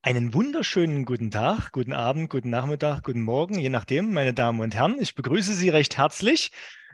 Einen 0.00 0.32
wunderschönen 0.32 1.04
guten 1.04 1.32
Tag, 1.32 1.72
guten 1.72 1.92
Abend, 1.92 2.30
guten 2.30 2.50
Nachmittag, 2.50 3.02
guten 3.02 3.20
Morgen, 3.20 3.58
je 3.58 3.68
nachdem, 3.68 4.12
meine 4.12 4.32
Damen 4.32 4.60
und 4.60 4.76
Herren. 4.76 4.96
Ich 5.00 5.16
begrüße 5.16 5.54
Sie 5.54 5.70
recht 5.70 5.98
herzlich 5.98 6.52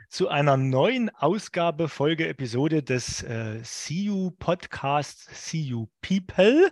zu 0.09 0.27
einer 0.27 0.57
neuen 0.57 1.11
Ausgabe, 1.11 1.87
Folge, 1.87 2.27
Episode 2.27 2.81
des 2.81 3.21
äh, 3.21 3.61
CU 3.61 4.31
Podcasts 4.31 5.51
CU 5.51 5.85
People. 6.01 6.71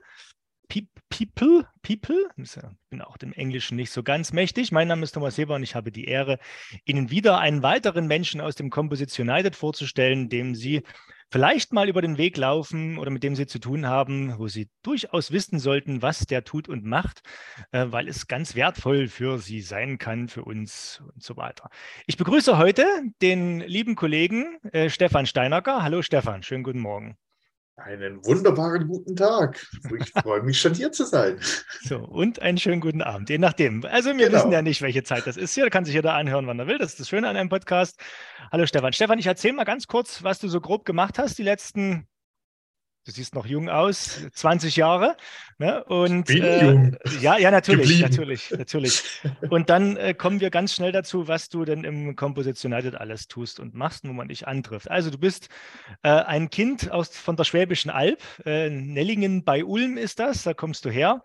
People, 0.69 1.67
People, 1.83 2.29
ich 2.37 2.57
bin 2.89 3.01
auch 3.01 3.17
dem 3.17 3.33
Englischen 3.33 3.75
nicht 3.75 3.91
so 3.91 4.01
ganz 4.01 4.33
mächtig. 4.33 4.71
Mein 4.71 4.87
Name 4.87 5.03
ist 5.03 5.11
Thomas 5.11 5.37
Heber 5.37 5.55
und 5.55 5.63
ich 5.63 5.75
habe 5.75 5.91
die 5.91 6.05
Ehre, 6.05 6.39
Ihnen 6.85 7.11
wieder 7.11 7.37
einen 7.39 7.61
weiteren 7.61 8.07
Menschen 8.07 8.41
aus 8.41 8.55
dem 8.55 8.69
Composite 8.69 9.21
United 9.21 9.55
vorzustellen, 9.55 10.29
dem 10.29 10.55
Sie 10.55 10.81
vielleicht 11.33 11.73
mal 11.73 11.89
über 11.89 12.01
den 12.01 12.17
Weg 12.17 12.37
laufen 12.37 12.97
oder 12.97 13.09
mit 13.09 13.23
dem 13.23 13.35
Sie 13.35 13.47
zu 13.47 13.59
tun 13.59 13.87
haben, 13.87 14.37
wo 14.37 14.47
Sie 14.47 14.69
durchaus 14.83 15.31
wissen 15.31 15.59
sollten, 15.59 16.01
was 16.01 16.27
der 16.27 16.43
tut 16.43 16.69
und 16.69 16.85
macht, 16.85 17.21
äh, 17.71 17.87
weil 17.89 18.07
es 18.07 18.27
ganz 18.27 18.55
wertvoll 18.55 19.07
für 19.07 19.39
Sie 19.39 19.61
sein 19.61 19.97
kann, 19.97 20.27
für 20.27 20.43
uns 20.43 21.01
und 21.13 21.23
so 21.23 21.35
weiter. 21.35 21.69
Ich 22.05 22.17
begrüße 22.17 22.57
heute 22.57 22.85
den 23.21 23.61
lieben 23.61 23.95
Kollegen 23.95 24.59
äh, 24.71 24.89
Stefan 24.89 25.25
Steinacker. 25.25 25.83
Hallo 25.83 26.01
Stefan, 26.01 26.43
schönen 26.43 26.63
guten 26.63 26.79
Morgen. 26.79 27.17
Einen 27.75 28.23
wunderbaren 28.23 28.87
guten 28.87 29.15
Tag. 29.15 29.65
Ich 29.99 30.11
freue 30.21 30.43
mich 30.43 30.61
schon 30.61 30.75
hier 30.75 30.91
zu 30.91 31.05
sein. 31.05 31.39
So, 31.81 31.97
und 31.97 32.39
einen 32.39 32.59
schönen 32.59 32.81
guten 32.81 33.01
Abend, 33.01 33.31
je 33.31 33.39
nachdem. 33.39 33.83
Also 33.85 34.15
wir 34.15 34.27
genau. 34.27 34.37
wissen 34.37 34.51
ja 34.51 34.61
nicht, 34.61 34.83
welche 34.83 35.03
Zeit 35.03 35.25
das 35.25 35.37
ist 35.37 35.55
hier. 35.55 35.63
Da 35.63 35.69
kann 35.71 35.83
sich 35.83 35.95
jeder 35.95 36.13
anhören, 36.13 36.45
wann 36.45 36.59
er 36.59 36.67
will. 36.67 36.77
Das 36.77 36.91
ist 36.91 36.99
das 36.99 37.09
Schöne 37.09 37.27
an 37.27 37.35
einem 37.35 37.49
Podcast. 37.49 37.99
Hallo 38.51 38.67
Stefan. 38.67 38.93
Stefan, 38.93 39.17
ich 39.17 39.25
erzähle 39.25 39.55
mal 39.55 39.63
ganz 39.63 39.87
kurz, 39.87 40.23
was 40.23 40.37
du 40.39 40.47
so 40.47 40.61
grob 40.61 40.85
gemacht 40.85 41.17
hast 41.17 41.39
die 41.39 41.43
letzten 41.43 42.07
du 43.05 43.11
siehst 43.11 43.35
noch 43.35 43.45
jung 43.45 43.69
aus, 43.69 44.21
20 44.33 44.75
Jahre. 44.75 45.17
Ne? 45.57 45.83
Und 45.85 46.29
äh, 46.29 46.65
jung. 46.65 46.97
ja, 47.21 47.37
ja, 47.37 47.51
natürlich, 47.51 47.89
geblieben. 47.89 48.09
natürlich, 48.09 48.51
natürlich. 48.51 49.03
Und 49.49 49.69
dann 49.69 49.97
äh, 49.97 50.13
kommen 50.13 50.39
wir 50.39 50.49
ganz 50.49 50.73
schnell 50.73 50.91
dazu, 50.91 51.27
was 51.27 51.49
du 51.49 51.65
denn 51.65 51.83
im 51.83 52.15
Composition 52.15 52.73
United 52.73 52.95
alles 52.95 53.27
tust 53.27 53.59
und 53.59 53.73
machst, 53.73 54.07
wo 54.07 54.13
man 54.13 54.27
dich 54.27 54.47
antrifft. 54.47 54.89
Also 54.89 55.09
du 55.09 55.17
bist 55.17 55.49
äh, 56.03 56.09
ein 56.09 56.49
Kind 56.49 56.91
aus, 56.91 57.09
von 57.09 57.35
der 57.35 57.43
Schwäbischen 57.43 57.91
Alb, 57.91 58.21
äh, 58.45 58.69
Nellingen 58.69 59.43
bei 59.43 59.63
Ulm 59.63 59.97
ist 59.97 60.19
das, 60.19 60.43
da 60.43 60.53
kommst 60.53 60.85
du 60.85 60.89
her. 60.89 61.21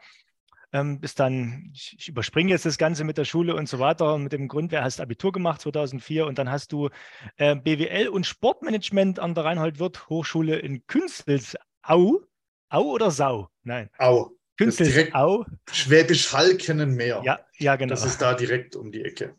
Ähm, 0.71 1.01
bist 1.01 1.19
dann, 1.19 1.71
ich, 1.73 1.97
ich, 1.99 2.09
überspringe 2.09 2.51
jetzt 2.51 2.67
das 2.67 2.77
Ganze 2.77 3.05
mit 3.05 3.17
der 3.17 3.25
Schule 3.25 3.55
und 3.55 3.69
so 3.69 3.79
weiter, 3.79 4.19
mit 4.19 4.33
dem 4.33 4.49
Grund, 4.49 4.71
wer 4.71 4.85
hast 4.85 5.01
Abitur 5.01 5.33
gemacht 5.33 5.63
2004 5.63 6.27
und 6.27 6.37
dann 6.39 6.51
hast 6.51 6.73
du 6.73 6.91
äh, 7.39 7.57
BWL 7.57 8.09
und 8.09 8.27
Sportmanagement 8.27 9.19
an 9.19 9.35
der 9.35 9.47
Reinhold 9.47 9.79
Wirth 9.79 10.11
Hochschule 10.11 10.59
in 10.59 10.87
Künstels 10.87 11.57
Au? 11.89 12.21
Au 12.69 12.83
oder 12.83 13.11
Sau? 13.11 13.49
Nein. 13.63 13.89
Au. 13.99 14.37
Künstlich 14.59 14.89
direkt 14.89 15.15
Au. 15.15 15.47
Schwäbisch 15.71 16.33
Hall 16.33 16.57
kennen 16.57 16.95
mehr. 16.95 17.23
Ja, 17.25 17.41
ja, 17.59 17.77
genau. 17.77 17.91
Das 17.91 18.05
ist 18.05 18.21
da 18.21 18.35
direkt 18.35 18.77
um 18.77 18.93
die 18.93 19.05
Ecke. 19.05 19.35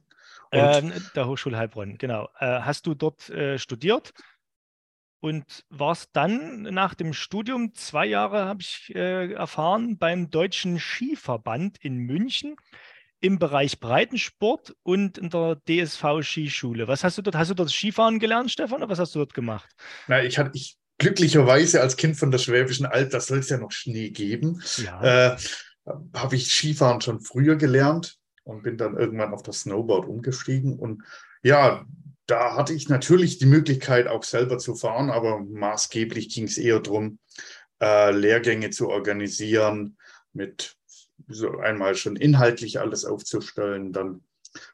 Ähm, 0.51 0.91
der 1.15 1.27
Hochschule 1.27 1.57
Heilbronn, 1.57 1.97
genau. 1.97 2.29
Äh, 2.39 2.61
hast 2.61 2.87
du 2.87 2.95
dort 2.95 3.29
äh, 3.29 3.59
studiert 3.59 4.13
und 5.19 5.63
warst 5.69 6.09
dann 6.13 6.63
nach 6.63 6.95
dem 6.95 7.13
Studium 7.13 7.75
zwei 7.75 8.07
Jahre, 8.07 8.45
habe 8.45 8.61
ich 8.61 8.95
äh, 8.95 9.31
erfahren, 9.33 9.99
beim 9.99 10.31
Deutschen 10.31 10.79
Skiverband 10.79 11.77
in 11.81 11.97
München 11.97 12.55
im 13.21 13.37
Bereich 13.37 13.79
Breitensport 13.79 14.75
und 14.81 15.17
in 15.17 15.29
der 15.29 15.57
DSV 15.67 16.21
Skischule. 16.21 16.87
Was 16.87 17.03
hast 17.03 17.17
du 17.17 17.21
dort? 17.21 17.35
Hast 17.35 17.51
du 17.51 17.53
dort 17.53 17.69
Skifahren 17.69 18.17
gelernt, 18.17 18.49
Stefan, 18.49 18.77
oder 18.77 18.89
was 18.89 18.97
hast 18.97 19.13
du 19.13 19.19
dort 19.19 19.33
gemacht? 19.33 19.69
Na, 20.07 20.23
ich, 20.23 20.39
hatte, 20.39 20.51
ich 20.53 20.78
glücklicherweise 20.99 21.81
als 21.81 21.97
Kind 21.97 22.17
von 22.17 22.29
der 22.29 22.37
Schwäbischen 22.37 22.85
Alb, 22.85 23.09
da 23.09 23.19
soll 23.19 23.39
es 23.39 23.49
ja 23.49 23.57
noch 23.57 23.71
Schnee 23.71 24.11
geben, 24.11 24.61
ja. 24.77 25.33
äh, 25.33 25.37
habe 26.13 26.35
ich 26.35 26.51
Skifahren 26.51 27.01
schon 27.01 27.21
früher 27.21 27.55
gelernt 27.55 28.17
und 28.43 28.63
bin 28.63 28.77
dann 28.77 28.95
irgendwann 28.95 29.33
auf 29.33 29.41
das 29.41 29.61
Snowboard 29.61 30.07
umgestiegen. 30.07 30.77
Und 30.77 31.03
ja, 31.41 31.85
da 32.27 32.55
hatte 32.55 32.73
ich 32.73 32.89
natürlich 32.89 33.39
die 33.39 33.45
Möglichkeit, 33.45 34.07
auch 34.07 34.23
selber 34.23 34.59
zu 34.59 34.75
fahren, 34.75 35.09
aber 35.09 35.39
maßgeblich 35.39 36.29
ging 36.29 36.45
es 36.45 36.57
eher 36.57 36.79
darum, 36.79 37.19
äh, 37.81 38.11
Lehrgänge 38.11 38.69
zu 38.69 38.89
organisieren, 38.89 39.97
mit 40.33 40.75
so 41.27 41.57
einmal 41.57 41.95
schon 41.95 42.15
inhaltlich 42.15 42.79
alles 42.79 43.05
aufzustellen, 43.05 43.93
dann 43.93 44.21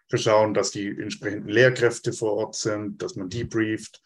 zu 0.09 0.17
schauen, 0.17 0.53
dass 0.53 0.72
die 0.72 0.88
entsprechenden 0.88 1.49
Lehrkräfte 1.49 2.13
vor 2.13 2.33
Ort 2.33 2.55
sind, 2.55 3.01
dass 3.01 3.16
man 3.16 3.29
debrieft 3.29 4.01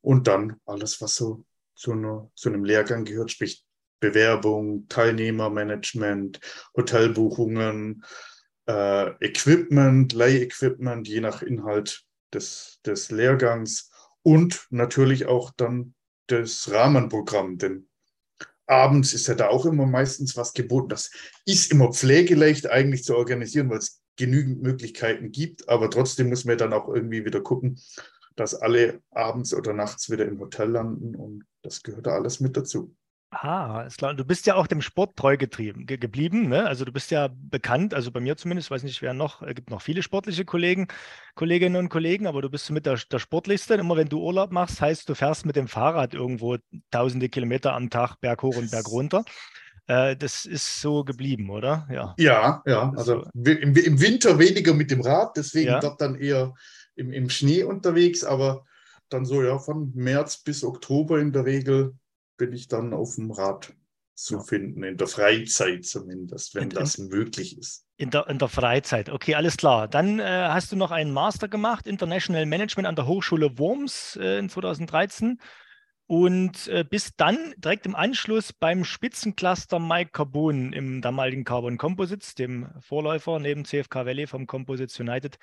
und 0.00 0.26
dann 0.26 0.56
alles, 0.66 1.00
was 1.00 1.14
so 1.14 1.44
zu, 1.80 1.92
einer, 1.92 2.30
zu 2.34 2.50
einem 2.50 2.64
Lehrgang 2.64 3.04
gehört, 3.04 3.30
sprich 3.30 3.64
Bewerbung, 4.00 4.86
Teilnehmermanagement, 4.88 6.40
Hotelbuchungen, 6.76 8.04
äh, 8.66 9.10
Equipment, 9.24 10.12
Leihequipment, 10.12 11.08
je 11.08 11.20
nach 11.20 11.42
Inhalt 11.42 12.04
des, 12.34 12.80
des 12.84 13.10
Lehrgangs 13.10 13.90
und 14.22 14.66
natürlich 14.70 15.26
auch 15.26 15.52
dann 15.56 15.94
das 16.26 16.70
Rahmenprogramm, 16.70 17.56
denn 17.58 17.88
abends 18.66 19.14
ist 19.14 19.26
ja 19.26 19.34
da 19.34 19.48
auch 19.48 19.66
immer 19.66 19.86
meistens 19.86 20.36
was 20.36 20.52
geboten. 20.52 20.90
Das 20.90 21.10
ist 21.44 21.72
immer 21.72 21.92
pflegeleicht 21.92 22.70
eigentlich 22.70 23.04
zu 23.04 23.16
organisieren, 23.16 23.68
weil 23.70 23.78
es 23.78 24.00
genügend 24.16 24.62
Möglichkeiten 24.62 25.32
gibt, 25.32 25.68
aber 25.68 25.90
trotzdem 25.90 26.28
muss 26.28 26.44
man 26.44 26.58
dann 26.58 26.74
auch 26.74 26.88
irgendwie 26.88 27.24
wieder 27.24 27.40
gucken, 27.40 27.80
dass 28.36 28.54
alle 28.54 29.00
abends 29.10 29.54
oder 29.54 29.72
nachts 29.72 30.10
wieder 30.10 30.26
im 30.26 30.40
Hotel 30.40 30.70
landen 30.70 31.14
und 31.14 31.44
das 31.62 31.82
gehört 31.82 32.06
da 32.06 32.12
alles 32.12 32.40
mit 32.40 32.56
dazu. 32.56 32.94
Ah, 33.32 33.84
ist 33.86 33.98
klar. 33.98 34.12
Du 34.14 34.24
bist 34.24 34.46
ja 34.46 34.56
auch 34.56 34.66
dem 34.66 34.82
Sport 34.82 35.14
treu 35.14 35.36
getrieben, 35.36 35.86
ge 35.86 35.98
geblieben. 35.98 36.48
Ne? 36.48 36.66
Also 36.66 36.84
du 36.84 36.90
bist 36.90 37.12
ja 37.12 37.28
bekannt, 37.32 37.94
also 37.94 38.10
bei 38.10 38.18
mir 38.18 38.36
zumindest, 38.36 38.72
weiß 38.72 38.82
nicht, 38.82 39.02
wer 39.02 39.14
noch, 39.14 39.42
es 39.42 39.54
gibt 39.54 39.70
noch 39.70 39.82
viele 39.82 40.02
sportliche 40.02 40.44
Kollegen, 40.44 40.88
Kolleginnen 41.36 41.76
und 41.76 41.90
Kollegen, 41.90 42.26
aber 42.26 42.42
du 42.42 42.50
bist 42.50 42.68
mit 42.72 42.86
der, 42.86 42.98
der 43.10 43.20
Sportlichste. 43.20 43.74
Immer 43.74 43.96
wenn 43.96 44.08
du 44.08 44.20
Urlaub 44.20 44.50
machst, 44.50 44.80
heißt 44.80 45.08
du 45.08 45.14
fährst 45.14 45.46
mit 45.46 45.54
dem 45.54 45.68
Fahrrad 45.68 46.12
irgendwo 46.12 46.56
tausende 46.90 47.28
Kilometer 47.28 47.72
am 47.74 47.88
Tag 47.88 48.16
berghoch 48.20 48.56
und 48.56 48.72
bergunter. 48.72 49.24
Äh, 49.86 50.16
das 50.16 50.44
ist 50.44 50.80
so 50.80 51.04
geblieben, 51.04 51.50
oder? 51.50 51.86
Ja, 51.88 52.14
ja. 52.18 52.62
ja. 52.66 52.92
Also 52.96 53.22
so. 53.32 53.50
im, 53.50 53.76
im, 53.76 54.00
Winter 54.00 54.40
weniger 54.40 54.74
mit 54.74 54.90
dem 54.90 55.02
Rad, 55.02 55.36
deswegen 55.36 55.70
ja. 55.70 55.78
dort 55.78 56.00
dann 56.00 56.16
eher 56.16 56.52
im, 57.00 57.12
im 57.12 57.30
Schnee 57.30 57.64
unterwegs, 57.64 58.22
aber 58.22 58.64
dann 59.08 59.24
so 59.24 59.42
ja 59.42 59.58
von 59.58 59.92
März 59.94 60.42
bis 60.42 60.62
Oktober 60.62 61.18
in 61.18 61.32
der 61.32 61.44
Regel 61.44 61.94
bin 62.36 62.52
ich 62.52 62.68
dann 62.68 62.94
auf 62.94 63.16
dem 63.16 63.30
Rad 63.30 63.72
zu 64.14 64.34
ja. 64.34 64.42
finden, 64.42 64.82
in 64.84 64.96
der 64.96 65.06
Freizeit 65.06 65.84
zumindest, 65.84 66.54
wenn 66.54 66.64
in, 66.64 66.70
das 66.70 66.98
möglich 66.98 67.58
ist. 67.58 67.86
In 67.96 68.10
der, 68.10 68.28
in 68.28 68.38
der 68.38 68.48
Freizeit, 68.48 69.08
okay, 69.08 69.34
alles 69.34 69.56
klar. 69.56 69.88
Dann 69.88 70.20
äh, 70.20 70.24
hast 70.24 70.72
du 70.72 70.76
noch 70.76 70.90
einen 70.90 71.12
Master 71.12 71.48
gemacht, 71.48 71.86
International 71.86 72.44
Management 72.44 72.86
an 72.86 72.96
der 72.96 73.06
Hochschule 73.06 73.58
Worms 73.58 74.18
äh, 74.20 74.38
in 74.38 74.48
2013 74.48 75.40
und 76.10 76.66
äh, 76.66 76.82
bis 76.82 77.14
dann 77.14 77.54
direkt 77.56 77.86
im 77.86 77.94
Anschluss 77.94 78.52
beim 78.52 78.82
Spitzencluster 78.82 79.78
Mike 79.78 80.10
Carbon 80.10 80.72
im 80.72 81.00
damaligen 81.02 81.44
Carbon 81.44 81.78
Composites, 81.78 82.34
dem 82.34 82.68
Vorläufer 82.80 83.38
neben 83.38 83.64
CFK 83.64 84.06
Valley 84.06 84.26
vom 84.26 84.48
Composites 84.48 84.98
United, 84.98 85.38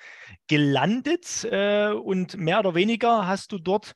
gelandet. 0.46 1.48
Äh, 1.50 1.92
und 1.92 2.36
mehr 2.36 2.58
oder 2.58 2.74
weniger 2.74 3.26
hast 3.26 3.52
du 3.52 3.58
dort, 3.58 3.94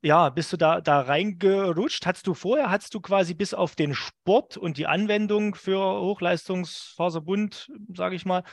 ja, 0.00 0.30
bist 0.30 0.52
du 0.52 0.56
da, 0.56 0.80
da 0.80 1.00
reingerutscht? 1.00 2.06
Hattest 2.06 2.28
du 2.28 2.34
vorher, 2.34 2.70
hattest 2.70 2.94
du 2.94 3.00
quasi 3.00 3.34
bis 3.34 3.52
auf 3.52 3.74
den 3.74 3.92
Sport 3.92 4.56
und 4.56 4.76
die 4.76 4.86
Anwendung 4.86 5.56
für 5.56 5.80
Hochleistungsfaserbund, 5.80 7.68
sage 7.96 8.14
ich 8.14 8.24
mal, 8.24 8.44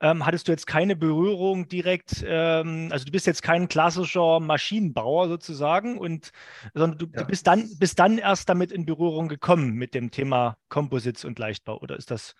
ähm, 0.00 0.24
hattest 0.24 0.48
du 0.48 0.52
jetzt 0.52 0.66
keine 0.66 0.96
Berührung 0.96 1.68
direkt, 1.68 2.24
ähm, 2.26 2.88
also 2.90 3.04
du 3.04 3.12
bist 3.12 3.26
jetzt 3.26 3.42
kein 3.42 3.68
klassischer 3.68 4.40
Maschinenbauer 4.40 5.28
sozusagen, 5.28 5.98
und, 5.98 6.30
sondern 6.74 6.98
du, 6.98 7.06
ja. 7.06 7.22
du, 7.22 7.26
bist, 7.26 7.46
dann, 7.46 7.68
bist 7.78 7.98
dann 7.98 8.18
erst 8.18 8.48
damit 8.48 8.72
in 8.72 8.86
Berührung 8.86 9.28
gekommen 9.28 9.72
mit 9.72 9.94
dem 9.94 10.10
Thema 10.10 10.56
Composites 10.68 11.24
und 11.24 11.38
Leichtbau, 11.38 11.80
oder 11.80 11.96
ist 11.96 12.10
das? 12.10 12.34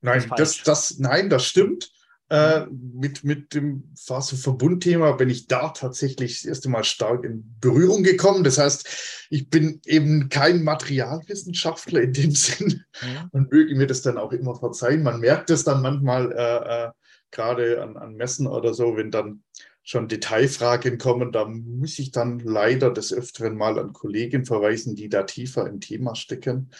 Nein, 0.00 0.24
das, 0.36 0.62
das, 0.62 0.98
nein, 0.98 1.30
das 1.30 1.46
stimmt. 1.46 1.90
Äh, 2.32 2.64
mit, 2.70 3.24
mit 3.24 3.52
dem 3.52 3.92
Faserverbundthema 3.94 5.12
bin 5.12 5.28
ich 5.28 5.48
da 5.48 5.68
tatsächlich 5.68 6.40
das 6.40 6.46
erste 6.46 6.70
Mal 6.70 6.82
stark 6.82 7.24
in 7.24 7.44
Berührung 7.60 8.02
gekommen. 8.02 8.42
Das 8.42 8.56
heißt, 8.56 9.26
ich 9.28 9.50
bin 9.50 9.82
eben 9.84 10.30
kein 10.30 10.62
Materialwissenschaftler 10.62 12.00
in 12.00 12.14
dem 12.14 12.30
Sinn 12.34 12.84
ja. 13.02 13.28
und 13.32 13.52
möge 13.52 13.74
mir 13.74 13.86
das 13.86 14.00
dann 14.00 14.16
auch 14.16 14.32
immer 14.32 14.54
verzeihen. 14.54 15.02
Man 15.02 15.20
merkt 15.20 15.50
es 15.50 15.64
dann 15.64 15.82
manchmal, 15.82 16.32
äh, 16.32 16.86
äh, 16.86 16.90
gerade 17.32 17.82
an, 17.82 17.96
an 17.96 18.14
Messen 18.14 18.46
oder 18.46 18.74
so, 18.74 18.96
wenn 18.96 19.10
dann 19.10 19.42
schon 19.82 20.08
Detailfragen 20.08 20.98
kommen, 20.98 21.32
da 21.32 21.44
muss 21.44 21.98
ich 21.98 22.12
dann 22.12 22.38
leider 22.38 22.90
des 22.92 23.12
Öfteren 23.12 23.56
mal 23.56 23.78
an 23.78 23.92
Kollegen 23.92 24.44
verweisen, 24.44 24.94
die 24.94 25.08
da 25.08 25.24
tiefer 25.24 25.66
im 25.66 25.80
Thema 25.80 26.14
stecken. 26.14 26.70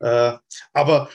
Äh, 0.00 0.32
aber 0.72 1.08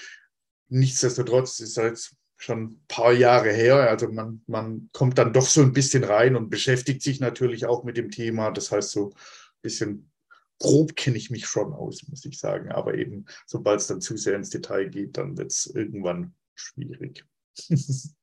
nichtsdestotrotz 0.70 1.60
ist 1.60 1.76
jetzt 1.76 2.16
schon 2.38 2.64
ein 2.64 2.86
paar 2.88 3.12
Jahre 3.12 3.52
her. 3.52 3.90
Also 3.90 4.10
man, 4.10 4.42
man 4.48 4.90
kommt 4.94 5.18
dann 5.18 5.34
doch 5.34 5.48
so 5.48 5.62
ein 5.62 5.74
bisschen 5.74 6.04
rein 6.04 6.36
und 6.36 6.50
beschäftigt 6.50 7.02
sich 7.02 7.20
natürlich 7.20 7.66
auch 7.66 7.84
mit 7.84 7.98
dem 7.98 8.10
Thema. 8.10 8.52
Das 8.52 8.72
heißt, 8.72 8.92
so 8.92 9.10
ein 9.10 9.62
bisschen 9.62 10.12
grob 10.60 10.96
kenne 10.96 11.18
ich 11.18 11.30
mich 11.30 11.46
schon 11.46 11.74
aus, 11.74 12.08
muss 12.08 12.24
ich 12.26 12.40
sagen. 12.40 12.72
Aber 12.72 12.96
eben, 12.96 13.26
sobald 13.46 13.82
es 13.82 13.88
dann 13.88 14.02
zu 14.02 14.16
sehr 14.18 14.36
ins 14.36 14.50
Detail 14.50 14.90
geht, 14.90 15.18
dann 15.18 15.38
wird 15.38 15.52
es 15.52 15.66
irgendwann 15.66 16.34
schwierig. 16.56 17.26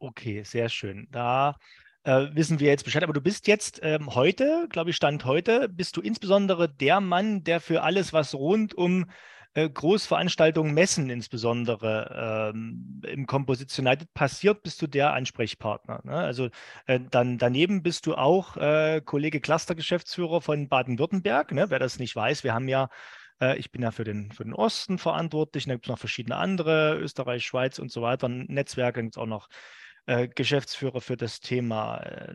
okay, 0.00 0.42
sehr 0.42 0.68
schön. 0.68 1.06
Da 1.10 1.56
äh, 2.02 2.28
wissen 2.32 2.60
wir 2.60 2.68
jetzt 2.68 2.84
Bescheid. 2.84 3.02
Aber 3.02 3.12
du 3.12 3.20
bist 3.20 3.46
jetzt 3.46 3.80
ähm, 3.82 4.14
heute, 4.14 4.66
glaube 4.70 4.90
ich, 4.90 4.96
Stand 4.96 5.24
heute, 5.24 5.68
bist 5.68 5.96
du 5.96 6.00
insbesondere 6.00 6.68
der 6.68 7.00
Mann, 7.00 7.44
der 7.44 7.60
für 7.60 7.82
alles, 7.82 8.12
was 8.12 8.34
rund 8.34 8.74
um 8.74 9.06
äh, 9.54 9.68
Großveranstaltungen, 9.68 10.72
Messen 10.72 11.10
insbesondere 11.10 12.52
ähm, 12.54 13.02
im 13.06 13.26
Composition 13.26 13.86
United 13.86 14.12
passiert, 14.14 14.62
bist 14.62 14.80
du 14.80 14.86
der 14.86 15.12
Ansprechpartner. 15.12 16.00
Ne? 16.04 16.14
Also 16.14 16.48
äh, 16.86 17.00
dann 17.10 17.36
daneben 17.38 17.82
bist 17.82 18.06
du 18.06 18.14
auch 18.14 18.56
äh, 18.56 19.02
Kollege 19.04 19.40
Clustergeschäftsführer 19.40 20.40
von 20.40 20.68
Baden-Württemberg. 20.68 21.52
Ne? 21.52 21.68
Wer 21.68 21.78
das 21.80 21.98
nicht 21.98 22.14
weiß, 22.14 22.44
wir 22.44 22.54
haben 22.54 22.68
ja 22.68 22.88
äh, 23.40 23.58
ich 23.58 23.72
bin 23.72 23.82
ja 23.82 23.90
für 23.90 24.04
den, 24.04 24.30
für 24.32 24.44
den 24.44 24.54
Osten 24.54 24.98
verantwortlich. 24.98 25.64
Da 25.64 25.72
gibt 25.72 25.86
es 25.86 25.90
noch 25.90 25.98
verschiedene 25.98 26.36
andere, 26.36 26.96
Österreich, 26.98 27.44
Schweiz 27.44 27.78
und 27.78 27.90
so 27.90 28.02
weiter, 28.02 28.28
Netzwerke. 28.28 28.98
Da 28.98 29.02
gibt 29.02 29.16
es 29.16 29.20
auch 29.20 29.26
noch 29.26 29.48
Geschäftsführer 30.06 31.00
für 31.00 31.16
das 31.16 31.40
Thema 31.40 31.98
äh, 31.98 32.34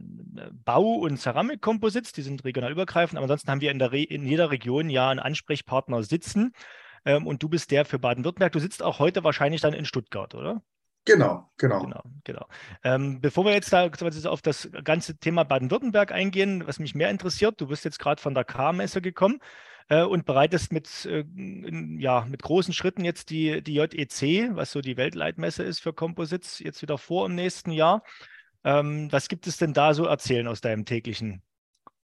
Bau- 0.52 0.96
und 0.96 1.18
Ceramikkomposits. 1.18 2.14
Die 2.14 2.22
sind 2.22 2.44
regional 2.44 2.72
übergreifend. 2.72 3.18
Aber 3.18 3.26
ansonsten 3.26 3.52
haben 3.52 3.62
wir 3.62 3.72
in, 3.72 3.80
der 3.80 3.92
in 3.94 4.26
jeder 4.26 4.52
Region 4.52 4.90
ja 4.90 5.10
einen 5.10 5.20
Ansprechpartner 5.20 6.04
sitzen. 6.04 6.54
Ähm, 7.06 7.28
und 7.28 7.44
du 7.44 7.50
bist 7.50 7.72
der 7.72 7.86
für 7.86 8.00
Baden-Württemberg. 8.00 8.54
Du 8.54 8.60
sitzt 8.60 8.84
auch 8.84 9.00
heute 9.00 9.24
wahrscheinlich 9.24 9.62
dann 9.62 9.74
in 9.74 9.86
Stuttgart, 9.86 10.34
oder? 10.36 10.62
Genau, 11.06 11.52
genau. 11.58 11.82
Genau, 11.82 12.02
genau. 12.24 12.48
Ähm, 12.84 13.22
bevor 13.22 13.46
wir 13.46 13.54
jetzt 13.54 13.72
da 13.72 13.88
auf 14.26 14.42
das 14.42 14.70
ganze 14.84 15.18
Thema 15.18 15.44
Baden-Württemberg 15.44 16.12
eingehen, 16.12 16.66
was 16.66 16.80
mich 16.80 16.96
mehr 16.96 17.12
interessiert, 17.12 17.62
du 17.62 17.68
bist 17.68 17.86
jetzt 17.86 18.00
gerade 18.00 18.20
von 18.20 18.34
der 18.34 18.44
K-Messe 18.44 19.02
gekommen 19.02 19.40
äh, 19.90 20.04
und 20.04 20.26
bereitest 20.26 20.72
mit, 20.72 21.06
äh, 21.06 21.24
ja, 22.00 22.26
mit 22.30 22.44
großen 22.44 22.74
Schritten 22.74 23.06
jetzt 23.06 23.30
die, 23.30 23.62
die 23.62 23.76
JEC, 23.76 24.56
was 24.56 24.72
so 24.72 24.82
die 24.82 24.98
Weltleitmesse 24.98 25.64
ist 25.64 25.80
für 25.80 25.94
Composites, 25.94 26.60
jetzt 26.60 26.82
wieder 26.82 26.98
vor 26.98 27.26
im 27.26 27.36
nächsten 27.36 27.72
Jahr. 27.72 28.04
Ähm, 28.64 29.12
was 29.12 29.28
gibt 29.28 29.48
es 29.48 29.58
denn 29.58 29.74
da 29.74 29.94
so 29.94 30.06
erzählen 30.06 30.48
aus 30.48 30.62
deinem 30.62 30.86
täglichen 30.86 31.44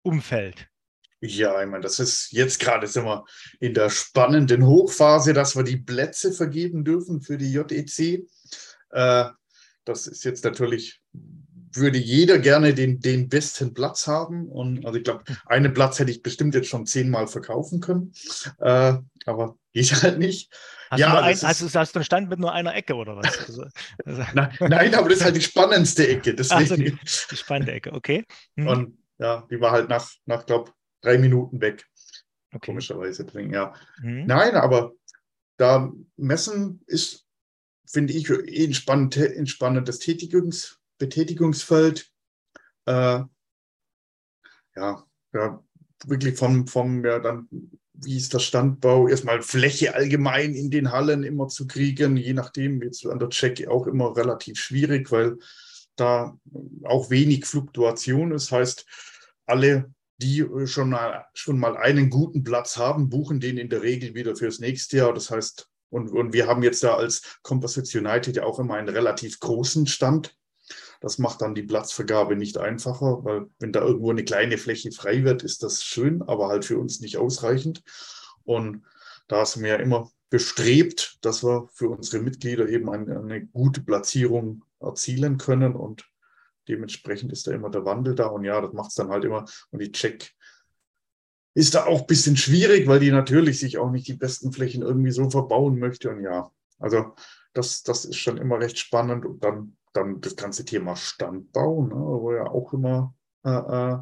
Umfeld? 0.03 0.67
Ja, 1.23 1.61
ich 1.61 1.69
meine, 1.69 1.83
das 1.83 1.99
ist 1.99 2.31
jetzt 2.31 2.59
gerade 2.59 2.87
sind 2.87 3.05
wir 3.05 3.25
in 3.59 3.75
der 3.75 3.91
spannenden 3.91 4.65
Hochphase, 4.65 5.33
dass 5.33 5.55
wir 5.55 5.63
die 5.63 5.77
Plätze 5.77 6.31
vergeben 6.31 6.83
dürfen 6.83 7.21
für 7.21 7.37
die 7.37 7.51
JEC. 7.51 8.27
Äh, 8.89 9.29
das 9.85 10.07
ist 10.07 10.23
jetzt 10.23 10.43
natürlich, 10.43 11.01
würde 11.73 11.97
jeder 11.97 12.39
gerne 12.39 12.73
den, 12.73 12.99
den 12.99 13.29
besten 13.29 13.73
Platz 13.73 14.07
haben. 14.07 14.47
Und 14.47 14.85
also 14.85 14.97
ich 14.97 15.03
glaube, 15.03 15.23
einen 15.45 15.73
Platz 15.73 15.99
hätte 15.99 16.11
ich 16.11 16.21
bestimmt 16.21 16.55
jetzt 16.55 16.69
schon 16.69 16.85
zehnmal 16.85 17.27
verkaufen 17.27 17.79
können. 17.79 18.13
Äh, 18.59 18.93
aber 19.25 19.57
geht 19.73 20.03
halt 20.03 20.19
nicht. 20.19 20.51
Hast, 20.89 20.99
ja, 20.99 21.15
du 21.15 21.23
ein, 21.23 21.33
ist, 21.33 21.43
hast, 21.43 21.75
hast, 21.75 21.95
du 21.95 21.99
einen 21.99 22.05
Stand 22.05 22.29
mit 22.29 22.39
nur 22.39 22.51
einer 22.51 22.75
Ecke 22.75 22.95
oder 22.95 23.15
was? 23.15 23.37
Also, 23.47 23.65
also. 24.05 24.23
nein, 24.33 24.55
nein, 24.59 24.95
aber 24.95 25.09
das 25.09 25.19
ist 25.19 25.23
halt 25.23 25.35
die 25.35 25.41
spannendste 25.41 26.07
Ecke. 26.07 26.33
Deswegen. 26.35 26.59
Also 26.59 26.75
die, 26.75 26.97
die 27.31 27.37
spannende 27.37 27.71
Ecke, 27.71 27.93
okay. 27.93 28.25
Hm. 28.57 28.67
Und 28.67 28.97
ja, 29.17 29.47
die 29.49 29.61
war 29.61 29.71
halt 29.71 29.89
nach, 29.89 30.11
nach 30.25 30.45
glaube 30.45 30.71
drei 31.01 31.17
Minuten 31.17 31.61
weg. 31.61 31.85
Okay. 32.53 32.65
Komischerweise 32.65 33.25
drin, 33.25 33.53
ja. 33.53 33.73
Mhm. 34.01 34.25
Nein, 34.25 34.55
aber 34.55 34.93
da 35.57 35.91
Messen 36.17 36.81
ist, 36.85 37.25
finde 37.85 38.13
ich, 38.13 38.29
eh 38.29 38.65
ein, 38.65 38.73
spannend, 38.73 39.15
ein 39.17 39.47
spannendes 39.47 39.99
Tätigungs, 39.99 40.80
Betätigungsfeld. 41.01 42.09
Äh, 42.85 43.23
ja, 44.75 45.05
ja, 45.33 45.63
wirklich 46.05 46.37
vom, 46.37 46.67
vom 46.67 47.03
ja, 47.03 47.19
dann, 47.19 47.47
wie 47.93 48.17
ist 48.17 48.33
der 48.33 48.39
Standbau, 48.39 49.07
erstmal 49.07 49.41
Fläche 49.41 49.95
allgemein 49.95 50.53
in 50.53 50.69
den 50.69 50.91
Hallen 50.91 51.23
immer 51.23 51.47
zu 51.47 51.67
kriegen, 51.67 52.17
je 52.17 52.33
nachdem, 52.33 52.81
jetzt 52.81 53.05
an 53.05 53.19
der 53.19 53.29
Check 53.29 53.67
auch 53.67 53.87
immer 53.87 54.15
relativ 54.15 54.59
schwierig, 54.59 55.11
weil 55.11 55.37
da 55.95 56.37
auch 56.83 57.09
wenig 57.09 57.45
Fluktuation 57.45 58.31
ist. 58.31 58.51
Heißt, 58.51 58.85
alle 59.45 59.91
die 60.21 60.39
äh, 60.41 60.67
schon 60.67 60.89
mal, 60.89 61.25
schon 61.33 61.59
mal 61.59 61.77
einen 61.77 62.09
guten 62.09 62.43
Platz 62.43 62.77
haben, 62.77 63.09
buchen 63.09 63.39
den 63.39 63.57
in 63.57 63.69
der 63.69 63.81
Regel 63.81 64.13
wieder 64.13 64.35
fürs 64.35 64.59
nächste 64.59 64.97
Jahr. 64.97 65.13
Das 65.13 65.31
heißt, 65.31 65.67
und, 65.89 66.09
und 66.09 66.33
wir 66.33 66.47
haben 66.47 66.63
jetzt 66.63 66.83
da 66.83 66.95
als 66.95 67.39
Composite 67.41 67.97
United 67.97 68.37
ja 68.37 68.43
auch 68.43 68.59
immer 68.59 68.75
einen 68.75 68.89
relativ 68.89 69.39
großen 69.39 69.87
Stand. 69.87 70.35
Das 71.01 71.17
macht 71.17 71.41
dann 71.41 71.55
die 71.55 71.63
Platzvergabe 71.63 72.37
nicht 72.37 72.57
einfacher, 72.57 73.25
weil 73.25 73.47
wenn 73.59 73.73
da 73.73 73.81
irgendwo 73.81 74.11
eine 74.11 74.23
kleine 74.23 74.57
Fläche 74.57 74.91
frei 74.91 75.25
wird, 75.25 75.43
ist 75.43 75.63
das 75.63 75.83
schön, 75.83 76.21
aber 76.21 76.47
halt 76.47 76.63
für 76.63 76.77
uns 76.77 77.01
nicht 77.01 77.17
ausreichend. 77.17 77.83
Und 78.43 78.85
da 79.27 79.45
sind 79.45 79.63
wir 79.63 79.71
ja 79.71 79.77
immer 79.77 80.09
bestrebt, 80.29 81.17
dass 81.21 81.43
wir 81.43 81.67
für 81.73 81.89
unsere 81.89 82.23
Mitglieder 82.23 82.69
eben 82.69 82.89
eine, 82.89 83.19
eine 83.19 83.45
gute 83.45 83.81
Platzierung 83.81 84.63
erzielen 84.79 85.37
können. 85.37 85.75
Und 85.75 86.05
Dementsprechend 86.67 87.31
ist 87.31 87.47
da 87.47 87.51
immer 87.51 87.69
der 87.69 87.85
Wandel 87.85 88.15
da 88.15 88.27
und 88.27 88.43
ja, 88.43 88.61
das 88.61 88.73
macht 88.73 88.89
es 88.89 88.95
dann 88.95 89.09
halt 89.09 89.25
immer. 89.25 89.45
Und 89.71 89.81
die 89.81 89.91
Check 89.91 90.31
ist 91.53 91.75
da 91.75 91.85
auch 91.85 92.01
ein 92.01 92.07
bisschen 92.07 92.37
schwierig, 92.37 92.87
weil 92.87 92.99
die 92.99 93.11
natürlich 93.11 93.59
sich 93.59 93.77
auch 93.77 93.91
nicht 93.91 94.07
die 94.07 94.13
besten 94.13 94.53
Flächen 94.53 94.81
irgendwie 94.81 95.11
so 95.11 95.29
verbauen 95.29 95.79
möchte. 95.79 96.09
Und 96.09 96.23
ja, 96.23 96.51
also 96.79 97.13
das, 97.53 97.83
das 97.83 98.05
ist 98.05 98.17
schon 98.17 98.37
immer 98.37 98.59
recht 98.59 98.77
spannend. 98.77 99.25
Und 99.25 99.43
dann, 99.43 99.75
dann 99.93 100.21
das 100.21 100.35
ganze 100.35 100.65
Thema 100.65 100.95
Standbau, 100.95 101.83
ne, 101.83 101.95
wo 101.95 102.33
ja 102.33 102.45
auch 102.45 102.73
immer 102.73 103.13
äh, 103.43 103.49
äh, 103.49 103.97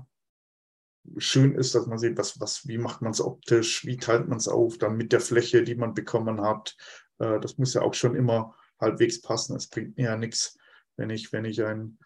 schön 1.18 1.56
ist, 1.56 1.76
dass 1.76 1.88
man 1.88 1.98
sieht, 1.98 2.18
was, 2.18 2.40
was, 2.40 2.68
wie 2.68 2.78
macht 2.78 3.02
man 3.02 3.12
es 3.12 3.22
optisch, 3.22 3.86
wie 3.86 3.98
teilt 3.98 4.28
man 4.28 4.38
es 4.38 4.48
auf, 4.48 4.78
dann 4.78 4.98
mit 4.98 5.12
der 5.12 5.22
Fläche, 5.22 5.64
die 5.64 5.76
man 5.76 5.94
bekommen 5.94 6.42
hat. 6.42 6.76
Äh, 7.20 7.40
das 7.40 7.58
muss 7.58 7.74
ja 7.74 7.82
auch 7.82 7.94
schon 7.94 8.16
immer 8.16 8.56
halbwegs 8.80 9.22
passen. 9.22 9.56
Es 9.56 9.68
bringt 9.68 9.98
mir 9.98 10.06
ja 10.06 10.18
nichts, 10.18 10.58
wenn 10.98 11.10
ich, 11.10 11.34
wenn 11.34 11.46
ich 11.46 11.64
ein 11.64 11.98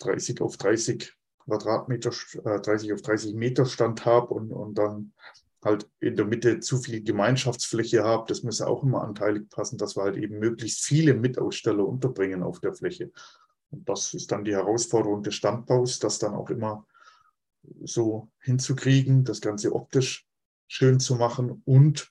30 0.00 0.40
auf 0.40 0.56
30 0.56 1.14
Quadratmeter, 1.44 2.10
äh, 2.44 2.60
30 2.60 2.92
auf 2.92 3.02
30 3.02 3.34
Meter 3.34 3.64
Stand 3.64 4.04
habe 4.04 4.34
und, 4.34 4.52
und 4.52 4.74
dann 4.74 5.12
halt 5.62 5.88
in 6.00 6.16
der 6.16 6.26
Mitte 6.26 6.60
zu 6.60 6.78
viel 6.78 7.02
Gemeinschaftsfläche 7.02 8.02
habe. 8.02 8.24
Das 8.28 8.42
muss 8.42 8.58
ja 8.58 8.66
auch 8.66 8.82
immer 8.82 9.02
anteilig 9.02 9.48
passen, 9.50 9.78
dass 9.78 9.96
wir 9.96 10.02
halt 10.02 10.16
eben 10.16 10.38
möglichst 10.38 10.84
viele 10.84 11.14
Mitaussteller 11.14 11.86
unterbringen 11.86 12.42
auf 12.42 12.60
der 12.60 12.74
Fläche. 12.74 13.12
Und 13.70 13.88
das 13.88 14.12
ist 14.14 14.32
dann 14.32 14.44
die 14.44 14.54
Herausforderung 14.54 15.22
des 15.22 15.34
Standbaus, 15.34 15.98
das 15.98 16.18
dann 16.18 16.34
auch 16.34 16.50
immer 16.50 16.86
so 17.84 18.30
hinzukriegen, 18.40 19.24
das 19.24 19.40
Ganze 19.40 19.72
optisch 19.72 20.26
schön 20.66 21.00
zu 21.00 21.14
machen 21.14 21.62
und 21.64 22.10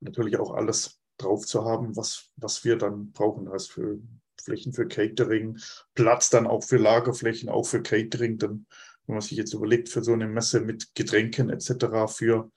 natürlich 0.00 0.38
auch 0.38 0.52
alles 0.52 1.00
drauf 1.16 1.46
zu 1.46 1.64
haben, 1.64 1.96
was, 1.96 2.30
was 2.36 2.64
wir 2.64 2.76
dann 2.76 3.12
brauchen 3.12 3.48
als 3.48 3.66
für 3.66 3.98
Flächen 4.42 4.72
für 4.72 4.86
Catering, 4.86 5.58
Platz 5.94 6.28
dann 6.28 6.46
auch 6.46 6.64
für 6.64 6.76
Lagerflächen, 6.76 7.48
auch 7.48 7.66
für 7.66 7.82
Catering. 7.82 8.38
Dann, 8.38 8.66
wenn 9.06 9.14
man 9.14 9.22
sich 9.22 9.36
jetzt 9.36 9.54
überlegt, 9.54 9.88
für 9.88 10.02
so 10.02 10.12
eine 10.12 10.26
Messe 10.26 10.60
mit 10.60 10.94
Getränken 10.94 11.50
etc. 11.50 11.86
für 12.08 12.50